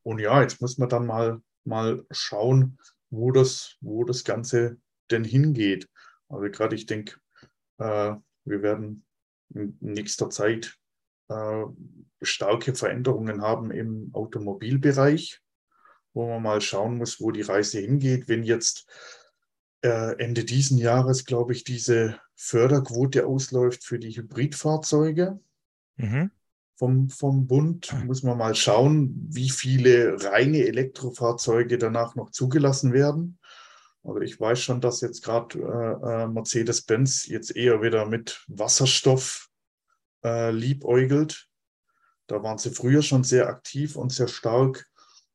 Und 0.02 0.20
ja, 0.20 0.40
jetzt 0.40 0.60
muss 0.60 0.78
man 0.78 0.88
dann 0.88 1.06
mal, 1.06 1.42
mal 1.64 2.04
schauen, 2.10 2.78
wo 3.10 3.32
das, 3.32 3.76
wo 3.80 4.04
das 4.04 4.24
Ganze 4.24 4.78
denn 5.10 5.24
hingeht. 5.24 5.88
Also 6.28 6.48
gerade 6.50 6.76
ich 6.76 6.86
denke, 6.86 7.18
äh, 7.78 8.14
wir 8.44 8.62
werden 8.62 9.04
in 9.52 9.76
nächster 9.80 10.30
Zeit 10.30 10.78
äh, 11.28 11.64
starke 12.22 12.74
Veränderungen 12.74 13.42
haben 13.42 13.72
im 13.72 14.10
Automobilbereich 14.12 15.40
wo 16.12 16.28
man 16.28 16.42
mal 16.42 16.60
schauen 16.60 16.98
muss, 16.98 17.20
wo 17.20 17.30
die 17.30 17.42
Reise 17.42 17.80
hingeht. 17.80 18.28
Wenn 18.28 18.42
jetzt 18.42 18.86
äh, 19.82 20.18
Ende 20.18 20.44
diesen 20.44 20.78
Jahres, 20.78 21.24
glaube 21.24 21.52
ich, 21.52 21.64
diese 21.64 22.18
Förderquote 22.34 23.26
ausläuft 23.26 23.84
für 23.84 23.98
die 23.98 24.16
Hybridfahrzeuge 24.16 25.40
mhm. 25.96 26.30
vom, 26.76 27.08
vom 27.10 27.46
Bund, 27.46 27.94
muss 28.04 28.22
man 28.22 28.38
mal 28.38 28.54
schauen, 28.54 29.28
wie 29.30 29.50
viele 29.50 30.22
reine 30.24 30.66
Elektrofahrzeuge 30.66 31.78
danach 31.78 32.14
noch 32.14 32.30
zugelassen 32.30 32.92
werden. 32.92 33.38
Also 34.02 34.20
ich 34.20 34.40
weiß 34.40 34.60
schon, 34.60 34.80
dass 34.80 35.02
jetzt 35.02 35.22
gerade 35.22 35.58
äh, 35.58 36.22
äh, 36.22 36.28
Mercedes-Benz 36.28 37.26
jetzt 37.26 37.54
eher 37.54 37.82
wieder 37.82 38.06
mit 38.06 38.42
Wasserstoff 38.48 39.50
äh, 40.24 40.50
liebäugelt. 40.50 41.48
Da 42.26 42.42
waren 42.42 42.58
sie 42.58 42.70
früher 42.70 43.02
schon 43.02 43.24
sehr 43.24 43.48
aktiv 43.48 43.96
und 43.96 44.12
sehr 44.12 44.28
stark. 44.28 44.89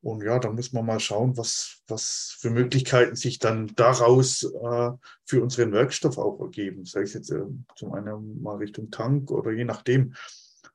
Und 0.06 0.22
ja, 0.24 0.38
da 0.38 0.52
muss 0.52 0.72
man 0.72 0.86
mal 0.86 1.00
schauen, 1.00 1.36
was, 1.36 1.82
was 1.88 2.36
für 2.38 2.52
Möglichkeiten 2.52 3.16
sich 3.16 3.40
dann 3.40 3.74
daraus 3.76 4.44
äh, 4.44 4.92
für 5.26 5.42
unseren 5.42 5.72
Werkstoff 5.72 6.20
auch 6.20 6.40
ergeben. 6.42 6.86
Sei 6.86 7.02
es 7.02 7.16
jetzt 7.16 7.32
äh, 7.32 7.42
zum 7.76 7.92
einen 7.92 8.40
mal 8.40 8.58
Richtung 8.58 8.92
Tank 8.92 9.32
oder 9.32 9.50
je 9.50 9.66
nachdem. 9.66 10.14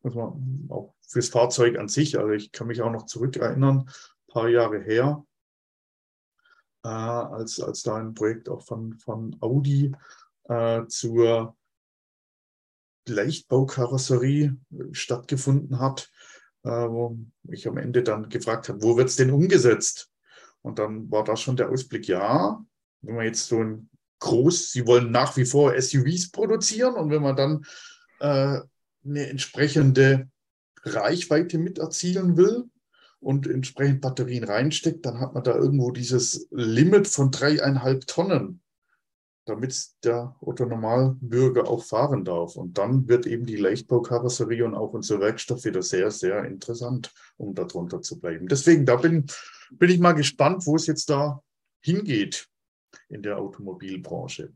Muss 0.02 0.16
man 0.16 0.66
auch 0.68 0.96
fürs 1.06 1.28
Fahrzeug 1.28 1.78
an 1.78 1.86
sich. 1.86 2.18
Also 2.18 2.32
ich 2.32 2.50
kann 2.50 2.66
mich 2.66 2.82
auch 2.82 2.90
noch 2.90 3.06
zurückerinnern, 3.06 3.88
ein 3.88 4.32
paar 4.32 4.48
Jahre 4.48 4.80
her, 4.80 5.24
äh, 6.82 6.88
als, 6.88 7.60
als 7.60 7.84
da 7.84 7.98
ein 7.98 8.14
Projekt 8.14 8.48
auch 8.48 8.62
von, 8.62 8.98
von 8.98 9.36
Audi 9.38 9.94
äh, 10.48 10.88
zur 10.88 11.56
Leichtbaukarosserie 13.06 14.56
stattgefunden 14.90 15.78
hat 15.78 16.10
äh, 16.10 16.39
wo 16.62 17.18
ich 17.48 17.66
am 17.66 17.78
Ende 17.78 18.02
dann 18.02 18.28
gefragt 18.28 18.68
habe, 18.68 18.82
wo 18.82 18.96
wird 18.96 19.08
es 19.08 19.16
denn 19.16 19.30
umgesetzt? 19.30 20.10
Und 20.62 20.78
dann 20.78 21.10
war 21.10 21.24
da 21.24 21.36
schon 21.36 21.56
der 21.56 21.70
Ausblick, 21.70 22.06
ja, 22.06 22.62
wenn 23.02 23.14
man 23.14 23.24
jetzt 23.24 23.46
so 23.46 23.62
ein 23.62 23.88
groß, 24.18 24.72
sie 24.72 24.86
wollen 24.86 25.10
nach 25.10 25.36
wie 25.36 25.46
vor 25.46 25.80
SUVs 25.80 26.30
produzieren 26.30 26.94
und 26.94 27.10
wenn 27.10 27.22
man 27.22 27.36
dann 27.36 27.64
äh, 28.20 28.60
eine 29.04 29.28
entsprechende 29.28 30.28
Reichweite 30.82 31.58
mit 31.58 31.78
erzielen 31.78 32.36
will 32.36 32.64
und 33.18 33.46
entsprechend 33.46 34.02
Batterien 34.02 34.44
reinsteckt, 34.44 35.04
dann 35.04 35.20
hat 35.20 35.34
man 35.34 35.42
da 35.42 35.54
irgendwo 35.54 35.90
dieses 35.90 36.48
Limit 36.50 37.08
von 37.08 37.30
dreieinhalb 37.30 38.06
Tonnen 38.06 38.60
damit 39.50 39.88
der 40.04 40.36
Otto 40.40 40.64
Normalbürger 40.64 41.68
auch 41.68 41.84
fahren 41.84 42.24
darf. 42.24 42.56
Und 42.56 42.78
dann 42.78 43.08
wird 43.08 43.26
eben 43.26 43.44
die 43.44 43.56
Leichtbaukarosserie 43.56 44.64
und 44.64 44.74
auch 44.74 44.92
unser 44.92 45.20
Werkstoff 45.20 45.64
wieder 45.64 45.82
sehr, 45.82 46.10
sehr 46.10 46.44
interessant, 46.44 47.12
um 47.36 47.54
darunter 47.54 48.00
zu 48.00 48.20
bleiben. 48.20 48.46
Deswegen, 48.46 48.86
da 48.86 48.96
bin, 48.96 49.26
bin 49.70 49.90
ich 49.90 49.98
mal 49.98 50.12
gespannt, 50.12 50.66
wo 50.66 50.76
es 50.76 50.86
jetzt 50.86 51.10
da 51.10 51.42
hingeht 51.80 52.48
in 53.08 53.22
der 53.22 53.38
Automobilbranche. 53.38 54.52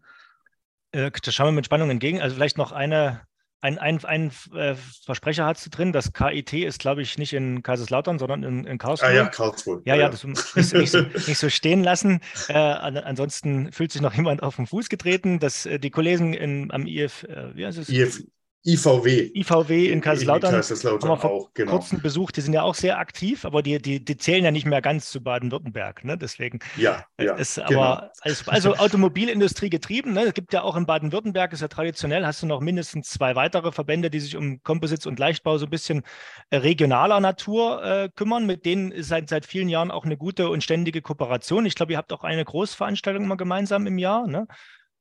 Äh, 0.92 1.10
da 1.10 1.32
schauen 1.32 1.48
wir 1.48 1.52
mit 1.52 1.66
Spannung 1.66 1.90
entgegen. 1.90 2.20
Also 2.20 2.36
vielleicht 2.36 2.56
noch 2.56 2.70
eine 2.72 3.22
ein, 3.64 3.78
ein, 3.78 4.04
ein 4.04 4.30
äh, 4.54 4.74
Versprecher 5.06 5.46
hast 5.46 5.64
du 5.64 5.70
drin, 5.70 5.92
das 5.92 6.12
KIT 6.12 6.52
ist, 6.52 6.80
glaube 6.80 7.00
ich, 7.00 7.16
nicht 7.16 7.32
in 7.32 7.62
Kaiserslautern, 7.62 8.18
sondern 8.18 8.42
in, 8.42 8.64
in 8.64 8.76
Karlsruhe. 8.76 9.08
Ah 9.08 9.12
ja, 9.12 9.26
Karlsruhe. 9.26 9.80
Ja, 9.86 9.94
ja, 9.94 10.02
ja, 10.02 10.08
das 10.10 10.20
du 10.20 10.28
nicht 10.28 10.90
so, 10.90 11.00
nicht 11.00 11.38
so 11.38 11.48
stehen 11.48 11.82
lassen. 11.82 12.20
Äh, 12.48 12.58
ansonsten 12.58 13.72
fühlt 13.72 13.90
sich 13.90 14.02
noch 14.02 14.12
jemand 14.14 14.42
auf 14.42 14.56
den 14.56 14.66
Fuß 14.66 14.90
getreten. 14.90 15.38
Das, 15.38 15.64
äh, 15.64 15.78
die 15.78 15.88
Kollegen 15.88 16.34
in, 16.34 16.70
am 16.72 16.86
IF, 16.86 17.22
äh, 17.24 17.56
wie 17.56 17.64
heißt 17.64 17.78
es? 17.78 17.88
IF, 17.88 18.22
IVW. 18.66 19.30
IVW 19.34 19.90
in 19.90 20.00
Kaiserslautern, 20.00 20.54
in 20.54 20.56
Kaiserslautern 20.56 21.10
haben 21.10 21.16
wir 21.16 21.20
vor 21.20 21.30
auch, 21.30 21.50
genau. 21.52 21.72
kurzem 21.72 22.00
besucht. 22.00 22.36
Die 22.38 22.40
sind 22.40 22.54
ja 22.54 22.62
auch 22.62 22.74
sehr 22.74 22.98
aktiv, 22.98 23.44
aber 23.44 23.62
die, 23.62 23.80
die, 23.80 24.02
die 24.02 24.16
zählen 24.16 24.42
ja 24.42 24.50
nicht 24.50 24.64
mehr 24.64 24.80
ganz 24.80 25.10
zu 25.10 25.22
Baden-Württemberg. 25.22 26.02
Ne? 26.02 26.16
Deswegen 26.16 26.60
ja, 26.78 27.04
ja, 27.20 27.34
ist 27.34 27.56
genau. 27.56 27.82
aber 27.82 28.12
also, 28.22 28.50
also 28.50 28.74
Automobilindustrie 28.76 29.68
getrieben. 29.68 30.14
Ne? 30.14 30.22
Es 30.22 30.32
gibt 30.32 30.54
ja 30.54 30.62
auch 30.62 30.76
in 30.76 30.86
Baden-Württemberg, 30.86 31.52
ist 31.52 31.60
ja 31.60 31.68
traditionell, 31.68 32.24
hast 32.24 32.42
du 32.42 32.46
noch 32.46 32.60
mindestens 32.60 33.10
zwei 33.10 33.34
weitere 33.36 33.70
Verbände, 33.70 34.08
die 34.08 34.20
sich 34.20 34.34
um 34.34 34.62
Komposits 34.62 35.04
und 35.04 35.18
Leichtbau 35.18 35.58
so 35.58 35.66
ein 35.66 35.70
bisschen 35.70 36.02
äh, 36.48 36.56
regionaler 36.56 37.20
Natur 37.20 37.84
äh, 37.84 38.08
kümmern. 38.16 38.46
Mit 38.46 38.64
denen 38.64 38.92
ist 38.92 39.08
seit, 39.08 39.28
seit 39.28 39.44
vielen 39.44 39.68
Jahren 39.68 39.90
auch 39.90 40.06
eine 40.06 40.16
gute 40.16 40.48
und 40.48 40.64
ständige 40.64 41.02
Kooperation. 41.02 41.66
Ich 41.66 41.74
glaube, 41.74 41.92
ihr 41.92 41.98
habt 41.98 42.14
auch 42.14 42.24
eine 42.24 42.44
Großveranstaltung 42.44 43.24
immer 43.24 43.36
gemeinsam 43.36 43.86
im 43.86 43.98
Jahr. 43.98 44.26
Ne? 44.26 44.46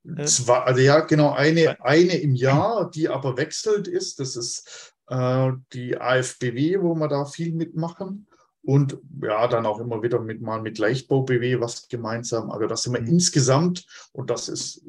Äh, 0.05 0.25
Zwei, 0.25 0.59
also 0.59 0.81
ja, 0.81 1.01
genau, 1.01 1.31
eine, 1.31 1.83
eine 1.83 2.17
im 2.17 2.35
Jahr, 2.35 2.89
die 2.89 3.09
aber 3.09 3.37
wechselt 3.37 3.87
ist. 3.87 4.19
Das 4.19 4.35
ist 4.35 4.93
äh, 5.07 5.51
die 5.73 5.99
AFBW, 5.99 6.81
wo 6.81 6.95
wir 6.95 7.07
da 7.07 7.25
viel 7.25 7.53
mitmachen. 7.53 8.27
Und 8.65 8.97
ja, 9.21 9.45
dann 9.47 9.65
auch 9.65 9.79
immer 9.81 10.01
wieder 10.03 10.19
mit 10.19 10.41
mal 10.41 10.61
mit 10.61 10.77
Leichtbau-BW 10.77 11.59
was 11.59 11.89
gemeinsam. 11.89 12.49
Also 12.49 12.65
das 12.65 12.83
sind 12.83 12.93
wir 12.93 13.01
mhm. 13.01 13.07
insgesamt, 13.07 13.85
und 14.13 14.29
das 14.29 14.47
ist, 14.47 14.81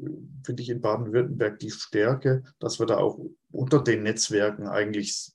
finde 0.44 0.62
ich, 0.62 0.70
in 0.70 0.80
Baden-Württemberg 0.80 1.58
die 1.58 1.72
Stärke, 1.72 2.44
dass 2.60 2.78
wir 2.78 2.86
da 2.86 2.98
auch 2.98 3.18
unter 3.50 3.80
den 3.80 4.04
Netzwerken 4.04 4.68
eigentlich 4.68 5.32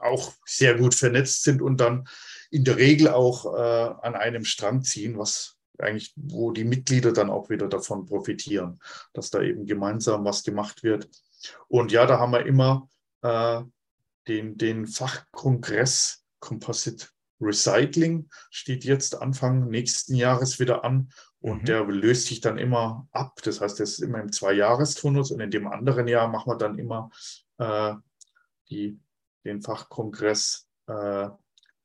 auch 0.00 0.32
sehr 0.44 0.76
gut 0.76 0.94
vernetzt 0.94 1.44
sind 1.44 1.62
und 1.62 1.80
dann 1.80 2.08
in 2.50 2.64
der 2.64 2.76
Regel 2.76 3.08
auch 3.08 3.54
äh, 3.54 3.94
an 4.02 4.16
einem 4.16 4.44
Strang 4.44 4.82
ziehen, 4.82 5.16
was 5.16 5.56
eigentlich, 5.82 6.12
wo 6.16 6.50
die 6.50 6.64
Mitglieder 6.64 7.12
dann 7.12 7.30
auch 7.30 7.50
wieder 7.50 7.68
davon 7.68 8.06
profitieren, 8.06 8.80
dass 9.12 9.30
da 9.30 9.40
eben 9.42 9.66
gemeinsam 9.66 10.24
was 10.24 10.42
gemacht 10.42 10.82
wird. 10.82 11.08
Und 11.68 11.92
ja, 11.92 12.06
da 12.06 12.18
haben 12.18 12.32
wir 12.32 12.46
immer 12.46 12.88
äh, 13.22 13.62
den, 14.28 14.56
den 14.56 14.86
Fachkongress 14.86 16.24
Composite 16.40 17.08
Recycling, 17.40 18.28
steht 18.50 18.84
jetzt 18.84 19.20
Anfang 19.20 19.68
nächsten 19.68 20.14
Jahres 20.14 20.58
wieder 20.58 20.84
an. 20.84 21.10
Und 21.40 21.62
mhm. 21.62 21.66
der 21.66 21.84
löst 21.86 22.26
sich 22.26 22.40
dann 22.40 22.58
immer 22.58 23.08
ab. 23.12 23.40
Das 23.42 23.62
heißt, 23.62 23.80
das 23.80 23.92
ist 23.92 24.00
immer 24.00 24.20
im 24.20 24.30
Zwei-Jahres-Turnus 24.30 25.30
und 25.30 25.40
in 25.40 25.50
dem 25.50 25.66
anderen 25.66 26.06
Jahr 26.06 26.28
machen 26.28 26.50
wir 26.50 26.56
dann 26.56 26.78
immer 26.78 27.10
äh, 27.56 27.94
die, 28.68 29.00
den 29.44 29.62
Fachkongress 29.62 30.68
äh, 30.86 31.30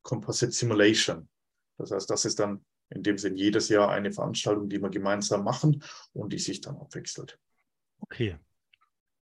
Composite 0.01 0.51
Simulation. 0.51 1.29
Das 1.77 1.91
heißt, 1.91 2.10
das 2.10 2.25
ist 2.25 2.39
dann 2.39 2.64
in 2.89 3.04
dem 3.04 3.17
Sinn 3.17 3.36
jedes 3.36 3.69
Jahr 3.69 3.89
eine 3.89 4.12
Veranstaltung, 4.12 4.69
die 4.69 4.82
wir 4.82 4.89
gemeinsam 4.89 5.43
machen 5.43 5.84
und 6.13 6.34
die 6.34 6.39
sich 6.39 6.62
dann 6.62 6.78
abwechselt. 6.78 7.39
Okay. 8.00 8.38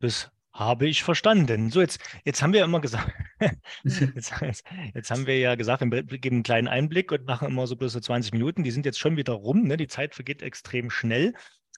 Das 0.00 0.30
habe 0.52 0.86
ich 0.86 1.02
verstanden. 1.02 1.70
So, 1.70 1.80
jetzt, 1.80 2.00
jetzt 2.24 2.42
haben 2.42 2.52
wir 2.52 2.64
immer 2.64 2.80
gesagt, 2.80 3.12
jetzt, 3.84 4.00
jetzt, 4.40 4.64
jetzt, 4.94 5.10
haben 5.10 5.26
wir 5.26 5.38
ja 5.38 5.54
gesagt, 5.54 5.82
wir 5.82 6.02
geben 6.02 6.36
einen 6.36 6.42
kleinen 6.42 6.68
Einblick 6.68 7.12
und 7.12 7.26
machen 7.26 7.48
immer 7.48 7.66
so 7.66 7.76
bloß 7.76 7.92
so 7.92 8.00
20 8.00 8.32
Minuten. 8.32 8.62
Die 8.62 8.70
sind 8.70 8.86
jetzt 8.86 8.98
schon 8.98 9.16
wieder 9.16 9.34
rum. 9.34 9.64
Ne? 9.64 9.76
Die 9.76 9.88
Zeit 9.88 10.14
vergeht 10.14 10.42
extrem 10.42 10.90
schnell. 10.90 11.34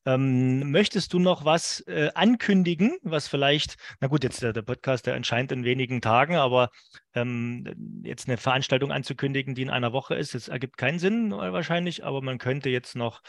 Ähm, 0.06 0.70
möchtest 0.70 1.12
du 1.12 1.18
noch 1.18 1.44
was 1.44 1.80
äh, 1.86 2.10
ankündigen, 2.14 2.96
was 3.02 3.28
vielleicht, 3.28 3.76
na 4.00 4.08
gut, 4.08 4.24
jetzt 4.24 4.42
der, 4.42 4.52
der, 4.52 4.62
Podcast, 4.62 5.06
der 5.06 5.14
erscheint 5.14 5.52
in 5.52 5.64
wenigen 5.64 6.00
Tagen, 6.00 6.36
aber 6.36 6.70
ähm, 7.14 8.02
jetzt 8.04 8.28
eine 8.28 8.36
Veranstaltung 8.36 8.92
anzukündigen, 8.92 9.54
die 9.54 9.62
in 9.62 9.70
einer 9.70 9.92
Woche 9.92 10.14
ist, 10.14 10.34
das 10.34 10.48
ergibt 10.48 10.76
keinen 10.76 10.98
Sinn 10.98 11.32
wahrscheinlich, 11.32 12.04
aber 12.04 12.22
man 12.22 12.38
könnte 12.38 12.70
jetzt 12.70 12.96
noch 12.96 13.22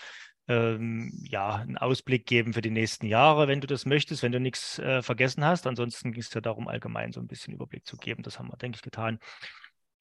ähm, 0.49 1.11
ja, 1.29 1.57
einen 1.57 1.77
Ausblick 1.77 2.25
geben 2.25 2.53
für 2.53 2.61
die 2.61 2.71
nächsten 2.71 3.05
Jahre, 3.05 3.47
wenn 3.47 3.61
du 3.61 3.67
das 3.67 3.85
möchtest, 3.85 4.23
wenn 4.23 4.31
du 4.31 4.39
nichts 4.39 4.79
äh, 4.79 5.03
vergessen 5.03 5.45
hast. 5.45 5.67
Ansonsten 5.67 6.11
ging 6.11 6.21
es 6.21 6.33
ja 6.33 6.41
darum, 6.41 6.67
allgemein 6.67 7.11
so 7.11 7.21
ein 7.21 7.27
bisschen 7.27 7.53
Überblick 7.53 7.85
zu 7.85 7.97
geben. 7.97 8.23
Das 8.23 8.39
haben 8.39 8.49
wir, 8.49 8.57
denke 8.57 8.77
ich, 8.77 8.81
getan. 8.81 9.19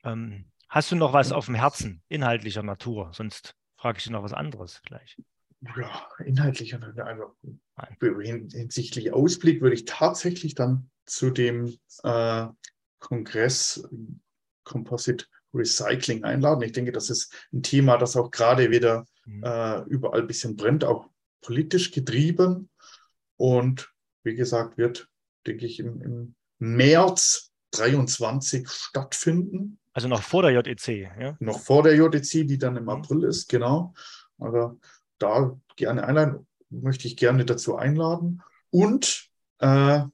Ähm, 0.05 0.47
hast 0.71 0.91
du 0.91 0.97
noch 0.97 1.13
was 1.13 1.33
auf 1.33 1.47
dem 1.47 1.55
Herzen, 1.55 2.03
inhaltlicher 2.09 2.63
Natur? 2.63 3.11
Sonst 3.13 3.55
frage 3.77 3.99
ich 3.99 4.05
dich 4.05 4.13
noch 4.13 4.23
was 4.23 4.33
anderes 4.33 4.81
gleich. 4.83 5.17
Ja, 5.61 6.09
inhaltlicher 6.25 6.79
Natur. 6.79 7.07
Also, 7.07 7.37
hinsichtlich 8.53 9.12
Ausblick 9.12 9.61
würde 9.61 9.75
ich 9.75 9.85
tatsächlich 9.85 10.55
dann 10.55 10.90
zu 11.07 11.31
dem 11.31 11.79
äh, 12.05 12.47
Kongress 12.99 13.88
Composite 14.64 15.27
Recycling 15.55 16.25
einladen. 16.25 16.62
Ich 16.62 16.73
denke, 16.73 16.92
das 16.92 17.11
ist 17.11 17.33
ein 17.53 17.62
Thema, 17.62 17.97
das 17.97 18.16
auch 18.16 18.31
gerade 18.31 18.71
wieder 18.71 19.07
mhm. 19.25 19.42
äh, 19.42 19.81
überall 19.85 20.21
ein 20.21 20.27
bisschen 20.27 20.57
brennt, 20.57 20.85
auch 20.85 21.09
politisch 21.40 21.90
getrieben. 21.90 22.68
Und 23.37 23.90
wie 24.25 24.35
gesagt, 24.35 24.77
wird, 24.77 25.09
denke 25.47 25.66
ich, 25.66 25.81
im, 25.81 26.03
im 26.03 26.35
März 26.59 27.51
23 27.73 28.68
stattfinden. 28.68 29.79
Also 29.92 30.09
noch 30.09 30.23
vor 30.23 30.42
der 30.42 30.53
JEC, 30.53 31.11
ja? 31.18 31.37
Noch 31.40 31.61
vor 31.61 31.83
der 31.83 31.97
JEC, 31.97 32.47
die 32.47 32.59
dann 32.59 32.77
im 32.77 32.85
mhm. 32.85 32.90
April 32.90 33.25
ist, 33.25 33.49
genau. 33.49 33.94
Aber 34.38 34.77
da 35.19 35.59
gerne 35.77 36.05
einladen, 36.05 36.47
möchte 36.71 37.09
ich 37.09 37.17
gerne 37.17 37.45
dazu 37.45 37.77
einladen. 37.77 38.43
Und 38.71 39.31
äh, 39.59 40.03
dann 40.05 40.13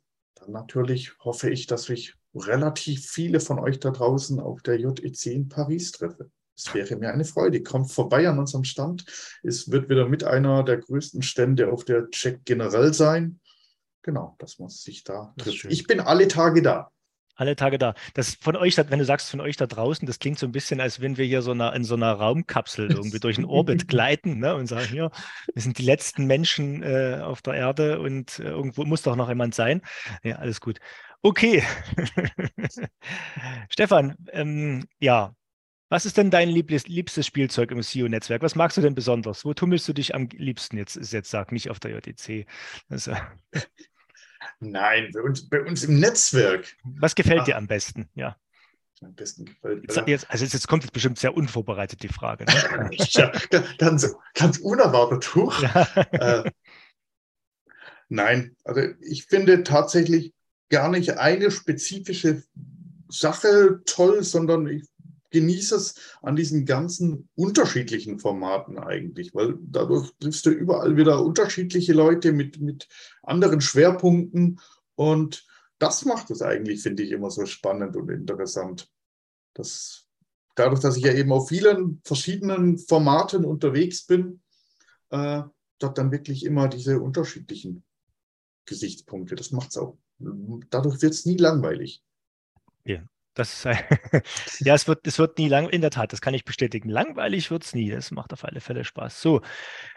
natürlich 0.49 1.19
hoffe 1.21 1.51
ich, 1.51 1.67
dass 1.67 1.89
ich 1.89 2.15
relativ 2.35 3.07
viele 3.07 3.41
von 3.41 3.59
euch 3.59 3.79
da 3.81 3.91
draußen 3.91 4.41
auf 4.41 4.63
der 4.63 4.79
JEC 4.79 5.27
in 5.27 5.49
Paris 5.49 5.93
treffe. 5.93 6.31
Es 6.57 6.73
wäre 6.73 6.97
mir 6.97 7.13
eine 7.13 7.25
Freude. 7.25 7.63
Kommt 7.63 7.91
vorbei 7.91 8.29
an 8.29 8.39
unserem 8.39 8.65
Stand. 8.65 9.05
Es 9.43 9.71
wird 9.71 9.89
wieder 9.89 10.09
mit 10.09 10.25
einer 10.25 10.63
der 10.63 10.79
größten 10.79 11.23
Stände 11.23 11.73
auf 11.73 11.85
der 11.85 12.11
Check 12.11 12.45
generell 12.45 12.95
sein. 12.95 13.41
Genau, 14.03 14.37
dass 14.39 14.59
man 14.59 14.69
sich 14.69 15.03
da 15.03 15.35
trifft. 15.37 15.65
Ich 15.65 15.87
bin 15.87 16.01
alle 16.01 16.29
Tage 16.29 16.63
da. 16.63 16.91
Alle 17.37 17.57
Tage 17.57 17.79
da. 17.79 17.95
Das 18.15 18.37
von 18.41 18.57
euch, 18.57 18.77
wenn 18.77 18.99
du 18.99 19.05
sagst 19.05 19.31
von 19.31 19.41
euch 19.41 19.57
da 19.57 19.67
draußen, 19.67 20.07
das 20.07 20.19
klingt 20.19 20.39
so 20.39 20.47
ein 20.47 20.53
bisschen, 20.53 20.81
als 20.81 21.01
wenn 21.01 21.17
wir 21.17 21.25
hier 21.25 21.43
so 21.43 21.51
eine, 21.51 21.75
in 21.75 21.85
so 21.85 21.95
einer 21.95 22.13
Raumkapsel 22.13 22.91
irgendwie 22.91 23.19
durch 23.19 23.37
den 23.37 23.45
Orbit 23.45 23.89
gleiten 23.89 24.39
ne, 24.39 24.55
und 24.55 24.67
sagen, 24.67 24.87
hier, 24.89 25.11
wir 25.53 25.63
sind 25.63 25.79
die 25.79 25.85
letzten 25.85 26.27
Menschen 26.27 26.83
äh, 26.83 27.21
auf 27.23 27.43
der 27.43 27.55
Erde 27.55 28.01
und 28.01 28.39
äh, 28.39 28.45
irgendwo 28.45 28.85
muss 28.85 29.03
doch 29.03 29.17
noch 29.17 29.29
jemand 29.29 29.55
sein. 29.55 29.83
Ja, 30.23 30.37
alles 30.37 30.61
gut. 30.61 30.79
Okay. 31.23 31.65
Stefan, 33.69 34.17
ähm, 34.31 34.85
ja, 35.01 35.35
was 35.89 36.07
ist 36.07 36.17
denn 36.17 36.31
dein 36.31 36.49
liebstes, 36.49 36.87
liebstes 36.89 37.27
Spielzeug 37.27 37.71
im 37.71 37.83
SEO-Netzwerk? 37.83 38.43
Was 38.43 38.55
magst 38.55 38.77
du 38.77 38.81
denn 38.81 38.95
besonders? 38.95 39.45
Wo 39.45 39.55
tummelst 39.55 39.87
du 39.89 39.93
dich 39.93 40.15
am 40.15 40.29
liebsten 40.33 40.77
jetzt? 40.77 40.97
Ist 40.97 41.13
jetzt 41.13 41.31
sag 41.31 41.53
nicht 41.53 41.71
auf 41.71 41.79
der 41.79 41.93
JTC. 41.93 42.47
Also. 42.89 43.13
Nein, 44.61 45.11
bei 45.13 45.21
uns, 45.23 45.49
bei 45.49 45.63
uns 45.63 45.85
im 45.85 45.99
Netzwerk. 46.01 46.77
Was 46.85 47.15
gefällt 47.15 47.41
Ach. 47.41 47.45
dir 47.45 47.57
am 47.57 47.67
besten? 47.67 48.09
Ja. 48.15 48.37
Am 49.03 49.15
besten 49.15 49.45
gefällt 49.45 49.83
jetzt, 49.83 50.07
jetzt, 50.07 50.31
Also 50.31 50.45
jetzt 50.45 50.69
kommt 50.69 50.85
jetzt 50.85 50.93
bestimmt 50.93 51.19
sehr 51.19 51.37
unvorbereitet 51.37 52.03
die 52.03 52.09
Frage. 52.09 52.45
Ne? 52.45 52.91
ja, 52.97 53.33
ganz, 53.79 54.15
ganz 54.35 54.59
unerwartet 54.59 55.35
hoch. 55.35 55.61
Ja. 55.61 55.89
Äh, 56.13 56.51
nein, 58.09 58.57
also 58.65 58.81
ich 59.01 59.27
finde 59.27 59.63
tatsächlich 59.63 60.33
gar 60.71 60.89
nicht 60.89 61.19
eine 61.19 61.51
spezifische 61.51 62.43
Sache 63.09 63.83
toll, 63.85 64.23
sondern 64.23 64.67
ich 64.67 64.89
genieße 65.35 65.75
es 65.75 65.95
an 66.23 66.37
diesen 66.37 66.65
ganzen 66.65 67.29
unterschiedlichen 67.35 68.21
Formaten 68.21 68.79
eigentlich, 68.79 69.35
weil 69.35 69.59
dadurch 69.61 70.13
triffst 70.21 70.47
du 70.47 70.51
überall 70.51 70.97
wieder 70.97 71.23
unterschiedliche 71.23 71.93
Leute 71.93 72.33
mit, 72.33 72.61
mit 72.61 72.89
anderen 73.23 73.61
Schwerpunkten 73.61 74.61
und 74.95 75.45
das 75.79 76.05
macht 76.05 76.31
es 76.31 76.41
eigentlich, 76.41 76.83
finde 76.83 77.03
ich, 77.03 77.11
immer 77.11 77.31
so 77.31 77.47
spannend 77.47 77.97
und 77.97 78.11
interessant. 78.11 78.89
Das, 79.55 80.07
dadurch, 80.55 80.81
dass 80.81 80.97
ich 80.97 81.05
ja 81.05 81.13
eben 81.13 81.33
auf 81.33 81.49
vielen 81.49 82.01
verschiedenen 82.05 82.79
Formaten 82.79 83.45
unterwegs 83.45 84.07
bin, 84.07 84.41
äh, 85.11 85.43
dort 85.81 85.99
dann 85.99 86.13
wirklich 86.13 86.45
immer 86.45 86.69
diese 86.69 87.01
unterschiedlichen 87.01 87.83
Gesichtspunkte. 88.67 89.35
Das 89.35 89.51
macht 89.51 89.71
es 89.71 89.77
auch. 89.79 89.99
Dadurch 90.71 91.03
wird 91.03 91.13
es 91.13 91.27
nie 91.27 91.37
langweilig. 91.37 92.05
Ja, 92.85 93.03
das, 93.35 93.65
ja, 94.61 94.75
es 94.75 94.89
wird, 94.89 95.07
es 95.07 95.19
wird 95.19 95.39
nie 95.39 95.49
lang, 95.49 95.69
in 95.69 95.81
der 95.81 95.91
Tat, 95.91 96.13
das 96.13 96.21
kann 96.21 96.35
ich 96.35 96.45
bestätigen. 96.45 96.89
Langweilig 96.89 97.51
wird 97.51 97.65
es 97.65 97.75
nie. 97.75 97.91
Das 97.91 98.11
macht 98.11 98.33
auf 98.33 98.45
alle 98.45 98.61
Fälle 98.61 98.85
Spaß. 98.85 99.21
So, 99.21 99.43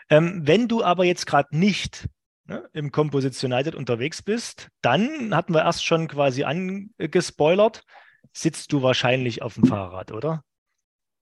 ähm, 0.09 0.41
wenn 0.43 0.67
du 0.67 0.83
aber 0.83 1.05
jetzt 1.05 1.25
gerade 1.25 1.55
nicht 1.57 2.07
ne, 2.45 2.67
im 2.73 2.91
Composition 2.91 3.53
United 3.53 3.75
unterwegs 3.75 4.21
bist, 4.21 4.69
dann 4.81 5.35
hatten 5.35 5.53
wir 5.53 5.63
erst 5.63 5.85
schon 5.85 6.07
quasi 6.07 6.43
angespoilert, 6.43 7.83
sitzt 8.33 8.71
du 8.73 8.81
wahrscheinlich 8.81 9.41
auf 9.41 9.55
dem 9.55 9.65
Fahrrad, 9.65 10.11
oder? 10.11 10.43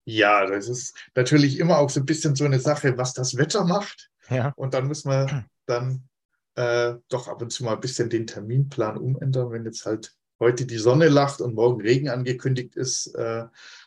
Ja, 0.05 0.45
das 0.45 0.69
ist 0.69 0.95
natürlich 1.15 1.59
immer 1.59 1.79
auch 1.79 1.89
so 1.89 1.99
ein 1.99 2.05
bisschen 2.05 2.35
so 2.35 2.45
eine 2.45 2.59
Sache, 2.59 2.97
was 2.97 3.13
das 3.13 3.37
Wetter 3.37 3.65
macht. 3.65 4.11
Ja. 4.29 4.53
Und 4.55 4.73
dann 4.73 4.87
müssen 4.87 5.09
wir 5.09 5.45
dann 5.65 6.07
äh, 6.55 6.93
doch 7.09 7.27
ab 7.27 7.41
und 7.41 7.51
zu 7.51 7.63
mal 7.63 7.73
ein 7.73 7.79
bisschen 7.79 8.09
den 8.09 8.27
Terminplan 8.27 8.97
umändern, 8.97 9.51
wenn 9.51 9.65
jetzt 9.65 9.85
halt 9.85 10.13
heute 10.39 10.65
die 10.65 10.77
Sonne 10.77 11.07
lacht 11.07 11.41
und 11.41 11.55
morgen 11.55 11.81
Regen 11.81 12.09
angekündigt 12.09 12.75
ist, 12.75 13.07
äh, 13.15 13.45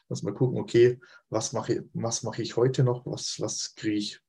muss 0.08 0.22
man 0.22 0.34
gucken, 0.34 0.58
okay, 0.58 0.98
was 1.28 1.52
mache 1.52 1.74
ich, 1.74 1.80
was 1.92 2.22
mache 2.22 2.42
ich 2.42 2.56
heute 2.56 2.82
noch, 2.84 3.06
was, 3.06 3.36
was 3.40 3.74
kriege 3.74 3.96
ich, 3.96 4.20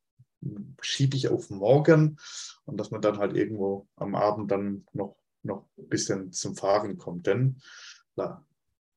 schiebe 0.81 1.15
ich 1.15 1.29
auf 1.29 1.49
morgen 1.49 2.17
und 2.65 2.77
dass 2.77 2.91
man 2.91 3.01
dann 3.01 3.17
halt 3.17 3.35
irgendwo 3.35 3.87
am 3.95 4.15
Abend 4.15 4.51
dann 4.51 4.85
noch, 4.93 5.15
noch 5.43 5.67
ein 5.77 5.87
bisschen 5.87 6.31
zum 6.31 6.55
Fahren 6.55 6.97
kommt. 6.97 7.27
Denn 7.27 7.61
na, 8.15 8.45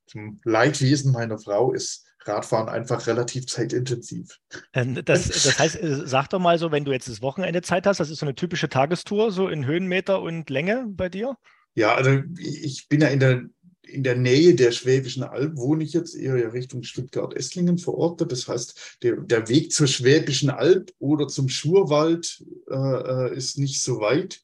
zum 0.06 0.40
Leidwesen 0.44 1.12
meiner 1.12 1.38
Frau 1.38 1.72
ist 1.72 2.06
Radfahren 2.24 2.68
einfach 2.68 3.06
relativ 3.06 3.46
zeitintensiv. 3.46 4.38
Ähm, 4.72 5.00
das, 5.04 5.28
das, 5.28 5.58
heißt, 5.58 5.82
äh, 5.82 6.06
sag 6.06 6.28
doch 6.28 6.38
mal 6.38 6.58
so, 6.58 6.70
wenn 6.70 6.84
du 6.84 6.92
jetzt 6.92 7.08
das 7.08 7.22
Wochenende 7.22 7.62
Zeit 7.62 7.86
hast, 7.86 7.98
das 7.98 8.10
ist 8.10 8.20
so 8.20 8.26
eine 8.26 8.34
typische 8.34 8.68
Tagestour, 8.68 9.32
so 9.32 9.48
in 9.48 9.66
Höhenmeter 9.66 10.20
und 10.20 10.48
Länge 10.50 10.84
bei 10.88 11.08
dir? 11.08 11.36
Ja, 11.74 11.94
also 11.94 12.22
ich 12.38 12.88
bin 12.88 13.00
ja 13.00 13.08
in 13.08 13.20
der, 13.20 13.44
in 13.82 14.02
der 14.02 14.16
Nähe 14.16 14.54
der 14.54 14.72
Schwäbischen 14.72 15.22
Alb, 15.22 15.56
wohne 15.56 15.84
ich 15.84 15.92
jetzt 15.92 16.14
eher 16.14 16.52
Richtung 16.52 16.82
Stuttgart-Esslingen 16.82 17.78
verortet. 17.78 18.32
Das 18.32 18.48
heißt, 18.48 18.98
der, 19.02 19.16
der 19.16 19.48
Weg 19.48 19.72
zur 19.72 19.86
Schwäbischen 19.86 20.50
Alb 20.50 20.92
oder 20.98 21.28
zum 21.28 21.48
Schurwald 21.48 22.44
äh, 22.68 22.74
äh 22.74 23.36
ist 23.36 23.58
nicht 23.58 23.82
so 23.82 24.00
weit. 24.00 24.42